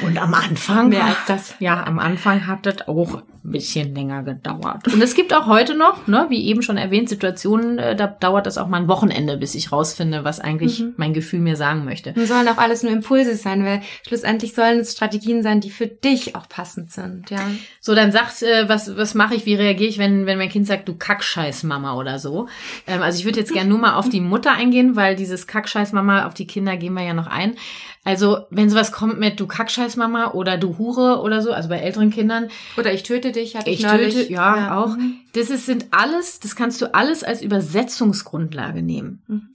[0.04, 1.56] Und am Anfang Mehr als das.
[1.60, 4.86] ja, am Anfang hat das auch ein bisschen länger gedauert.
[4.94, 8.46] Und es gibt auch heute noch, ne, wie eben schon erwähnt, Situationen, äh, da dauert
[8.46, 10.94] das auch mal ein Wochenende, bis ich rausfinde, was eigentlich Mhm.
[10.98, 12.12] mein Gefühl mir sagen möchte.
[12.18, 15.88] Und sollen auch alles nur Impulse sein, weil schlussendlich sollen es Strategien sein, die für
[15.88, 17.40] dich auch passend sind, ja.
[17.80, 20.68] So, dann sagt, äh, was, was mache ich, wie reagiere ich, wenn, wenn mein Kind
[20.68, 22.48] sagt, du Kackscheiß Mama oder so.
[22.86, 25.94] Ähm, also ich würde jetzt gerne nur mal auf die Mutter eingehen, weil dieses Kackscheiß
[25.94, 27.56] Mama, auf die Kinder gehen wir ja noch ein.
[28.08, 31.78] Also, wenn sowas kommt mit du Kackscheiß Mama oder du Hure oder so, also bei
[31.80, 32.47] älteren Kindern,
[32.78, 34.16] Oder ich töte dich, hatte ich, Ich neulich.
[34.16, 34.78] töte, ja, Ja.
[34.78, 34.95] auch.
[34.95, 35.16] Mhm.
[35.34, 39.24] Das ist, sind alles, das kannst du alles als Übersetzungsgrundlage nehmen.
[39.28, 39.49] Mhm.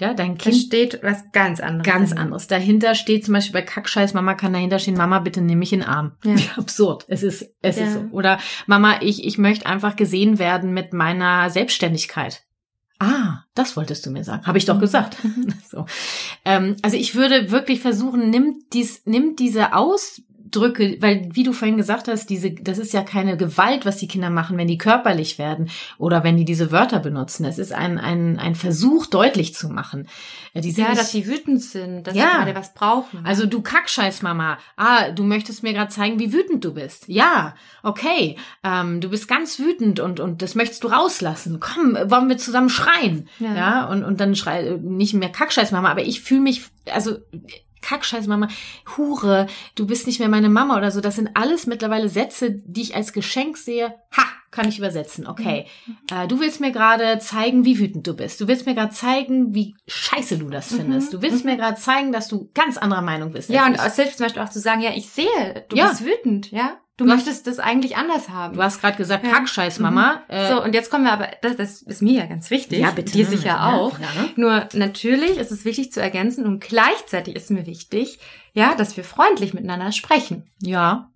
[0.00, 1.84] Ja, dein Da Kind steht was ganz anderes.
[1.84, 2.22] ganz dahinter.
[2.22, 2.46] anderes.
[2.46, 5.80] Dahinter steht zum Beispiel bei Kackscheiß Mama kann dahinter stehen, Mama, bitte nimm mich in
[5.80, 6.12] den Arm.
[6.22, 6.36] Ja.
[6.36, 7.04] Wie absurd.
[7.08, 7.84] Es ist, es Ja.
[7.86, 8.04] ist so.
[8.12, 8.38] Oder
[8.68, 12.44] Mama, ich, ich möchte einfach gesehen werden mit meiner Selbstständigkeit.
[13.00, 14.46] Ah, das wolltest du mir sagen.
[14.46, 14.80] Habe ich doch Mhm.
[14.80, 15.16] gesagt.
[15.70, 15.86] so.
[16.44, 19.72] ähm, also ich würde wirklich versuchen, nimm dies, nimm diese
[20.48, 24.08] Ausdrücke, weil wie du vorhin gesagt hast, diese, das ist ja keine Gewalt, was die
[24.08, 25.68] Kinder machen, wenn die körperlich werden
[25.98, 27.44] oder wenn die diese Wörter benutzen.
[27.44, 30.08] Es ist ein, ein, ein Versuch, deutlich zu machen.
[30.54, 32.30] Äh, Die Ja, nicht- dass sie wütend sind, dass Ja.
[32.30, 33.24] sie gerade was brauchen.
[33.24, 34.58] also du Kackscheiß, Mama.
[34.76, 37.04] Ah, du möchtest mir gerade zeigen, wie wütend du bist.
[37.08, 38.36] Ja, okay.
[38.64, 41.60] Ähm, du bist ganz wütend und und das möchtest du rauslassen.
[41.60, 43.28] Komm, wollen wir zusammen schreien?
[43.38, 43.54] Ja.
[43.54, 45.90] Ja, und und dann schrei nicht mehr Kackscheiß, Mama.
[45.90, 47.16] Aber ich fühle mich, also
[47.82, 48.48] Kackscheiß, Mama,
[48.96, 51.00] Hure, du bist nicht mehr meine Mama oder so.
[51.00, 53.94] Das sind alles mittlerweile Sätze, die ich als Geschenk sehe.
[54.16, 55.26] Ha, kann ich übersetzen.
[55.26, 55.66] Okay.
[56.10, 58.40] Äh, du willst mir gerade zeigen, wie wütend du bist.
[58.40, 61.12] Du willst mir gerade zeigen, wie scheiße du das findest.
[61.12, 63.50] Du willst mir gerade zeigen, dass du ganz anderer Meinung bist.
[63.50, 63.80] ja, und ich.
[63.82, 65.88] selbst zum Beispiel auch zu sagen, ja, ich sehe, du Ja.
[65.88, 66.78] bist wütend, ja.
[66.98, 68.56] Du, möchtest das eigentlich anders haben.
[68.56, 69.32] Du hast gerade gesagt, Ja.
[69.32, 70.20] Kackscheiß, Mama.
[70.28, 72.80] Äh, so, und jetzt kommen wir aber, das, das ist mir ja ganz wichtig.
[72.80, 73.12] Ja, bitte.
[73.12, 73.98] Dir sicher Ja, auch.
[73.98, 74.06] ja.
[74.36, 78.18] Nur natürlich ist es wichtig zu ergänzen und gleichzeitig ist mir wichtig,
[78.52, 80.50] ja, dass wir freundlich miteinander sprechen.
[80.60, 81.08] ja,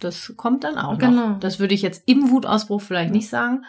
[0.00, 1.28] das kommt dann auch Genau.
[1.30, 1.40] noch.
[1.40, 3.64] Das würde ich jetzt im Wutausbruch vielleicht nicht sagen.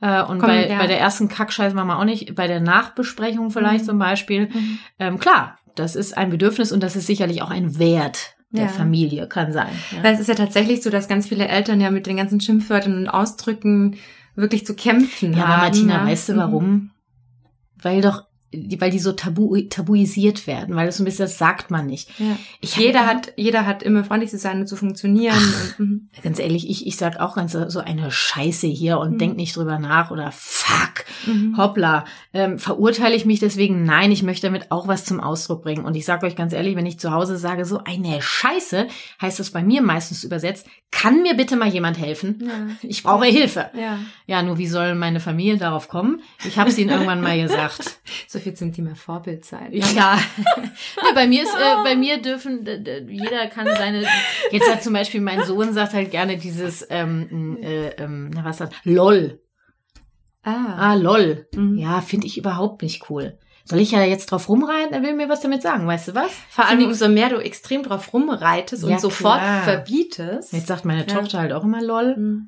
[0.00, 0.78] Äh, und Komm, bei, ja.
[0.78, 2.34] bei der ersten Kackscheiß Mama auch nicht.
[2.34, 3.88] Bei der Nachbesprechung vielleicht Mhm.
[3.88, 4.48] zum Beispiel.
[4.98, 8.68] Ähm, klar, das ist ein Bedürfnis und das ist sicherlich auch ein Wert der Ja.
[8.68, 9.68] Familie, kann sein.
[9.96, 10.02] Ja.
[10.02, 12.96] Weil es ist ja tatsächlich so, dass ganz viele Eltern ja mit den ganzen Schimpfwörtern
[12.96, 13.96] und Ausdrücken
[14.34, 15.52] wirklich zu kämpfen Ja, haben.
[15.52, 16.06] aber Martina, ja.
[16.06, 16.38] weißt du Mhm.
[16.38, 16.90] warum?
[17.82, 18.24] Weil doch,
[18.78, 22.10] weil die so tabu, tabuisiert werden, weil das so ein bisschen, das sagt man nicht.
[22.18, 22.36] Ja.
[22.60, 25.36] Ich hab Jeder immer- hat, jeder hat immer freundlich zu sein und zu funktionieren.
[25.78, 26.08] Und, mhm.
[26.22, 29.18] Ganz ehrlich, ich, ich sag auch ganz so eine Scheiße hier und Mhm.
[29.18, 31.56] denk nicht drüber nach oder fuck, Mhm.
[31.56, 32.04] hoppla.
[32.32, 33.84] Ähm, verurteile ich mich deswegen?
[33.84, 35.84] Nein, ich möchte damit auch was zum Ausdruck bringen.
[35.84, 38.88] Und ich sag euch ganz ehrlich, wenn ich zu Hause sage, so eine Scheiße,
[39.22, 42.42] heißt das bei mir meistens übersetzt, kann mir bitte mal jemand helfen?
[42.44, 42.52] Ja.
[42.88, 43.70] Ich brauche Hilfe.
[43.78, 44.00] Ja.
[44.26, 46.20] Ja, nur wie soll meine Familie darauf kommen?
[46.44, 48.00] Ich habe es ihnen irgendwann mal gesagt.
[48.28, 49.72] So viel zum Thema Vorbild sein.
[49.72, 50.18] Ja, ja.
[51.14, 52.66] bei mir ist, äh, bei mir dürfen,
[53.08, 54.04] jeder kann seine,
[54.50, 58.58] jetzt hat zum Beispiel mein Sohn sagt halt gerne dieses, ähm, äh, ähm, na was
[58.58, 59.40] das, lol.
[60.42, 60.74] Ah.
[60.76, 61.46] Ah, lol.
[61.54, 61.76] Mhm.
[61.76, 63.38] Ja, finde ich überhaupt nicht cool.
[63.64, 64.92] Soll ich ja jetzt drauf rumreiten?
[64.92, 66.30] Er will mir was damit sagen, weißt du was?
[66.48, 69.62] Vor allem, umso mehr du extrem drauf rumreitest Ja, und sofort klar.
[69.62, 70.52] verbietest.
[70.52, 71.14] Jetzt sagt meine Ja.
[71.14, 72.16] Tochter halt auch immer lol.
[72.16, 72.46] Mhm.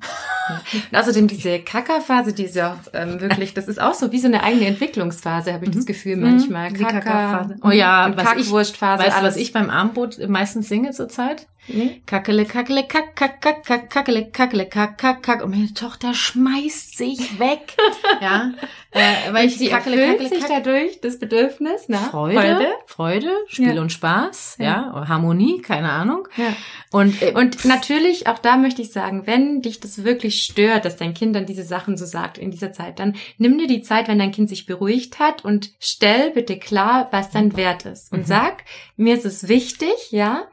[0.91, 4.19] Und außerdem diese Kackerphase, die ist ja auch ähm, wirklich, das ist auch so wie
[4.19, 6.69] so eine eigene Entwicklungsphase, habe ich das Gefühl manchmal.
[6.71, 6.73] Mhm.
[6.75, 7.55] Die Kacker, Kackerphase.
[7.63, 11.47] Oh ja, und was ich- Kackwurstphase, Weißt du, was ich beim Abendbrot meistens singe zurzeit?
[11.67, 12.01] Nee.
[12.05, 15.43] Kackele, kackele, kack, kack, kack, kack, kackele, kackele, kack, kack, kack.
[15.43, 17.77] Und meine Tochter schmeißt sich weg.
[18.21, 18.51] ja.
[18.91, 20.63] Äh, weil ich sie kackele, kackele, sich kack.
[20.63, 23.81] dadurch das Bedürfnis nach Freude, Freude, Freude Spiel ja.
[23.81, 24.65] und Spaß, ja.
[24.93, 25.07] ja.
[25.07, 26.27] Harmonie, keine Ahnung.
[26.37, 26.53] Ja.
[26.91, 30.97] Und, äh, und natürlich, auch da möchte ich sagen, wenn dich das wirklich stört, dass
[30.97, 34.09] dein Kind dann diese Sachen so sagt in dieser Zeit, dann nimm dir die Zeit,
[34.09, 38.11] wenn dein Kind sich beruhigt hat und stell bitte klar, was dein Wert ist.
[38.11, 38.25] Und mhm.
[38.25, 38.63] sag,
[38.95, 40.43] mir ist es wichtig, ja,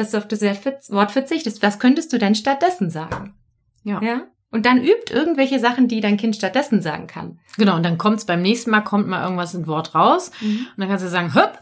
[0.00, 1.62] dass du auf das Wort verzichtest.
[1.62, 3.34] Was könntest du denn stattdessen sagen?
[3.84, 4.00] Ja.
[4.02, 4.22] Ja?
[4.50, 7.38] Und dann übt irgendwelche Sachen, die dein Kind stattdessen sagen kann.
[7.58, 10.30] Genau, und dann kommt's beim nächsten Mal, kommt mal irgendwas in Wort raus.
[10.40, 10.66] Mhm.
[10.70, 11.58] Und dann kannst du sagen, hüpp,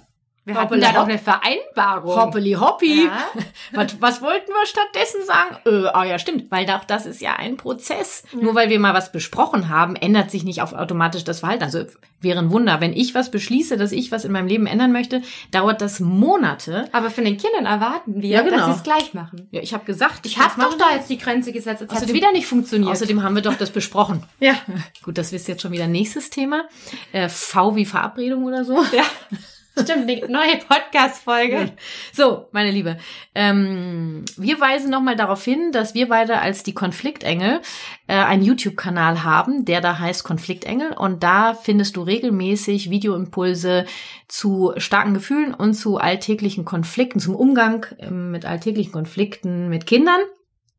[0.47, 2.17] wir hatten da doch eine Vereinbarung.
[2.17, 3.07] Hoppeli hoppi.
[3.07, 3.29] Ja.
[3.73, 5.57] Was, was wollten wir stattdessen sagen?
[5.67, 8.23] Äh, ah ja, stimmt, weil auch das ist ja ein Prozess.
[8.33, 8.39] Ja.
[8.39, 11.65] Nur weil wir mal was besprochen haben, ändert sich nicht auf automatisch das Verhalten.
[11.65, 11.85] Also
[12.21, 15.23] wäre ein Wunder, wenn ich was beschließe, dass ich was in meinem Leben ändern möchte,
[15.51, 16.89] dauert das Monate.
[16.93, 18.59] Aber von den Kindern erwarten wir, ja, genau.
[18.59, 19.49] dass sie es gleich machen.
[19.51, 21.81] Ja, ich habe gesagt, ich habe doch da jetzt die Grenze gesetzt.
[21.81, 22.93] Jetzt hat wieder nicht funktioniert.
[22.93, 24.23] Außerdem haben wir doch das besprochen.
[24.41, 24.55] ja.
[25.03, 26.65] Gut, das ist jetzt schon wieder nächstes Thema.
[27.13, 28.75] Äh, v wie Verabredung oder so.
[28.93, 29.05] Ja.
[29.79, 31.73] Stimmt, eine neue Podcast-Folge.
[32.13, 32.97] So, meine Liebe,
[33.35, 37.61] ähm, wir weisen nochmal darauf hin, dass wir beide als die Konfliktengel
[38.07, 43.85] äh, einen YouTube-Kanal haben, der da heißt Konfliktengel und da findest du regelmäßig Videoimpulse
[44.29, 50.21] zu starken Gefühlen und zu alltäglichen Konflikten, zum Umgang äh, mit alltäglichen Konflikten mit Kindern.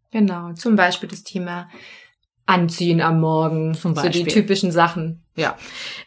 [0.09, 1.69] Genau, zum Beispiel das Thema
[2.47, 4.13] Anziehen am Morgen, zum Beispiel.
[4.13, 5.21] So die typischen Sachen.
[5.35, 5.55] Ja.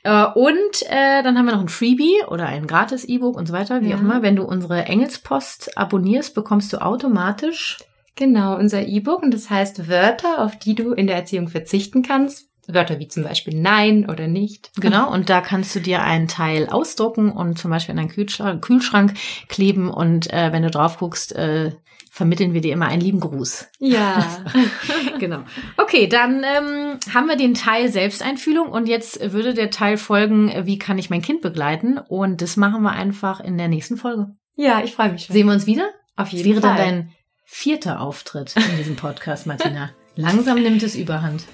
[0.02, 3.54] Äh, und äh, dann haben wir noch ein Freebie oder ein gratis E-Book und so
[3.54, 3.96] weiter, wie ja.
[3.96, 4.22] auch immer.
[4.22, 7.78] Wenn du unsere Engelspost abonnierst, bekommst du automatisch
[8.20, 12.49] Genau, unser E-Book und das heißt Wörter, auf die du in der Erziehung verzichten kannst.
[12.74, 14.70] Wörter wie zum Beispiel Nein oder nicht.
[14.76, 18.62] Genau, und da kannst du dir einen Teil ausdrucken und zum Beispiel in deinen Kühlschrank,
[18.64, 19.14] Kühlschrank
[19.48, 21.72] kleben und äh, wenn du drauf guckst, äh,
[22.10, 23.68] vermitteln wir dir immer einen lieben Gruß.
[23.78, 24.44] Ja.
[25.18, 25.44] genau.
[25.76, 30.78] Okay, dann ähm, haben wir den Teil Selbsteinfühlung und jetzt würde der Teil folgen, wie
[30.78, 31.98] kann ich mein Kind begleiten?
[31.98, 34.32] Und das machen wir einfach in der nächsten Folge.
[34.56, 35.34] Ja, ich freue mich schon.
[35.34, 35.88] Sehen wir uns wieder?
[36.16, 36.84] Auf jeden das wäre Fall.
[36.84, 37.12] dann dein
[37.46, 39.90] vierter Auftritt in diesem Podcast, Martina.
[40.16, 41.44] Langsam nimmt es überhand.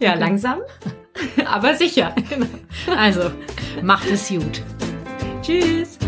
[0.00, 0.60] Ja, langsam,
[1.46, 2.14] aber sicher.
[2.98, 3.30] Also,
[3.82, 4.62] macht es gut.
[5.42, 5.98] Tschüss.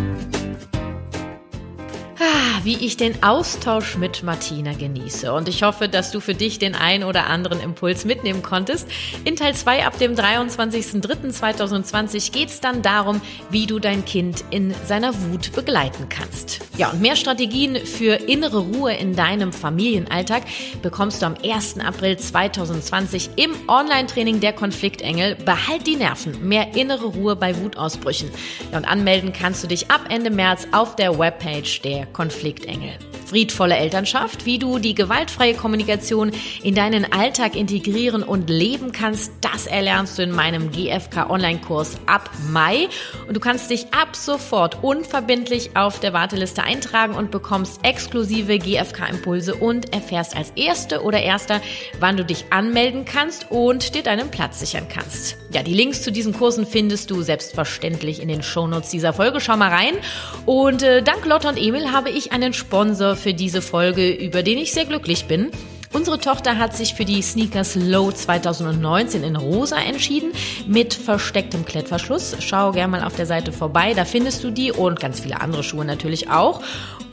[2.18, 5.30] Ah, wie ich den Austausch mit Martina genieße.
[5.34, 8.88] Und ich hoffe, dass du für dich den ein oder anderen Impuls mitnehmen konntest.
[9.24, 14.72] In Teil 2 ab dem 23.03.2020 geht es dann darum, wie du dein Kind in
[14.86, 16.60] seiner Wut begleiten kannst.
[16.78, 20.44] Ja, und mehr Strategien für innere Ruhe in deinem Familienalltag
[20.80, 21.80] bekommst du am 1.
[21.80, 25.34] April 2020 im Online-Training der Konfliktengel.
[25.34, 28.30] Behalt die Nerven, mehr innere Ruhe bei Wutausbrüchen.
[28.72, 32.98] Ja, und anmelden kannst du dich ab Ende März auf der Webpage der Konfliktengel.
[33.26, 36.30] Friedvolle Elternschaft, wie du die gewaltfreie Kommunikation
[36.62, 42.30] in deinen Alltag integrieren und leben kannst, das erlernst du in meinem GFK Online-Kurs ab
[42.50, 42.88] Mai.
[43.26, 49.56] Und du kannst dich ab sofort unverbindlich auf der Warteliste eintragen und bekommst exklusive GFK-Impulse
[49.56, 51.60] und erfährst als Erste oder Erster,
[51.98, 55.36] wann du dich anmelden kannst und dir deinen Platz sichern kannst.
[55.52, 59.40] Ja, die Links zu diesen Kursen findest du selbstverständlich in den Shownotes dieser Folge.
[59.40, 59.94] Schau mal rein.
[60.44, 64.58] Und äh, dank Lotte und Emil habe ich einen Sponsor für diese Folge, über den
[64.58, 65.50] ich sehr glücklich bin.
[65.92, 70.32] Unsere Tochter hat sich für die Sneakers Low 2019 in rosa entschieden
[70.66, 72.36] mit verstecktem Klettverschluss.
[72.40, 75.62] Schau gerne mal auf der Seite vorbei, da findest du die und ganz viele andere
[75.62, 76.60] Schuhe natürlich auch.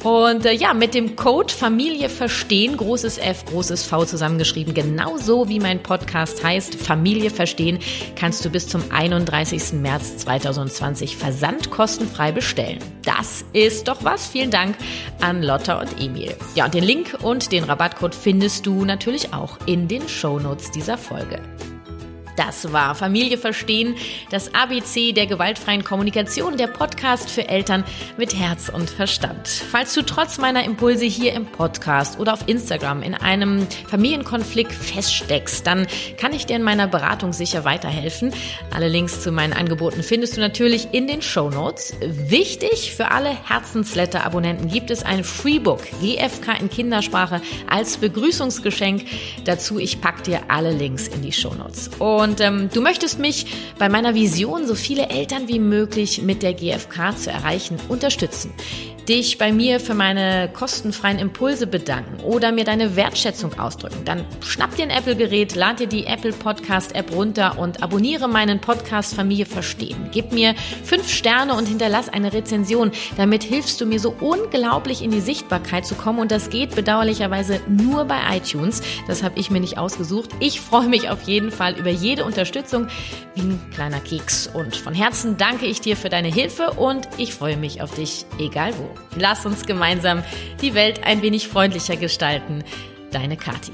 [0.03, 5.61] Und äh, ja, mit dem Code Familie verstehen, großes F, großes V zusammengeschrieben, genauso wie
[5.61, 7.79] mein Podcast heißt, Familie verstehen,
[8.17, 9.73] kannst du bis zum 31.
[9.73, 12.79] März 2020 versandkostenfrei bestellen.
[13.05, 14.27] Das ist doch was.
[14.27, 14.75] Vielen Dank
[15.21, 16.35] an Lotta und Emil.
[16.55, 20.97] Ja, und den Link und den Rabattcode findest du natürlich auch in den Shownotes dieser
[20.97, 21.39] Folge.
[22.35, 23.95] Das war Familie verstehen,
[24.31, 27.83] das ABC der gewaltfreien Kommunikation, der Podcast für Eltern
[28.17, 29.47] mit Herz und Verstand.
[29.47, 35.67] Falls du trotz meiner Impulse hier im Podcast oder auf Instagram in einem Familienkonflikt feststeckst,
[35.67, 38.33] dann kann ich dir in meiner Beratung sicher weiterhelfen.
[38.73, 41.93] Alle Links zu meinen Angeboten findest du natürlich in den Show Notes.
[42.01, 49.05] Wichtig für alle Herzensletter-Abonnenten gibt es ein Freebook GFK in Kindersprache als Begrüßungsgeschenk.
[49.45, 51.89] Dazu ich pack dir alle Links in die Show Notes.
[51.99, 53.45] Und ähm, du möchtest mich
[53.77, 58.51] bei meiner Vision, so viele Eltern wie möglich mit der GfK zu erreichen, unterstützen.
[59.07, 64.75] Dich bei mir für meine kostenfreien Impulse bedanken oder mir deine Wertschätzung ausdrücken, dann schnapp
[64.75, 70.09] dir ein Apple-Gerät, lad dir die Apple Podcast-App runter und abonniere meinen Podcast Familie Verstehen.
[70.11, 72.91] Gib mir fünf Sterne und hinterlass eine Rezension.
[73.17, 77.59] Damit hilfst du mir so unglaublich in die Sichtbarkeit zu kommen und das geht bedauerlicherweise
[77.67, 78.81] nur bei iTunes.
[79.07, 80.29] Das habe ich mir nicht ausgesucht.
[80.39, 82.87] Ich freue mich auf jeden Fall über jede Unterstützung
[83.35, 87.33] wie ein kleiner Keks und von Herzen danke ich dir für deine Hilfe und ich
[87.33, 88.92] freue mich auf dich, egal wo.
[89.17, 90.23] Lass uns gemeinsam
[90.61, 92.63] die Welt ein wenig freundlicher gestalten.
[93.11, 93.73] Deine Kathi.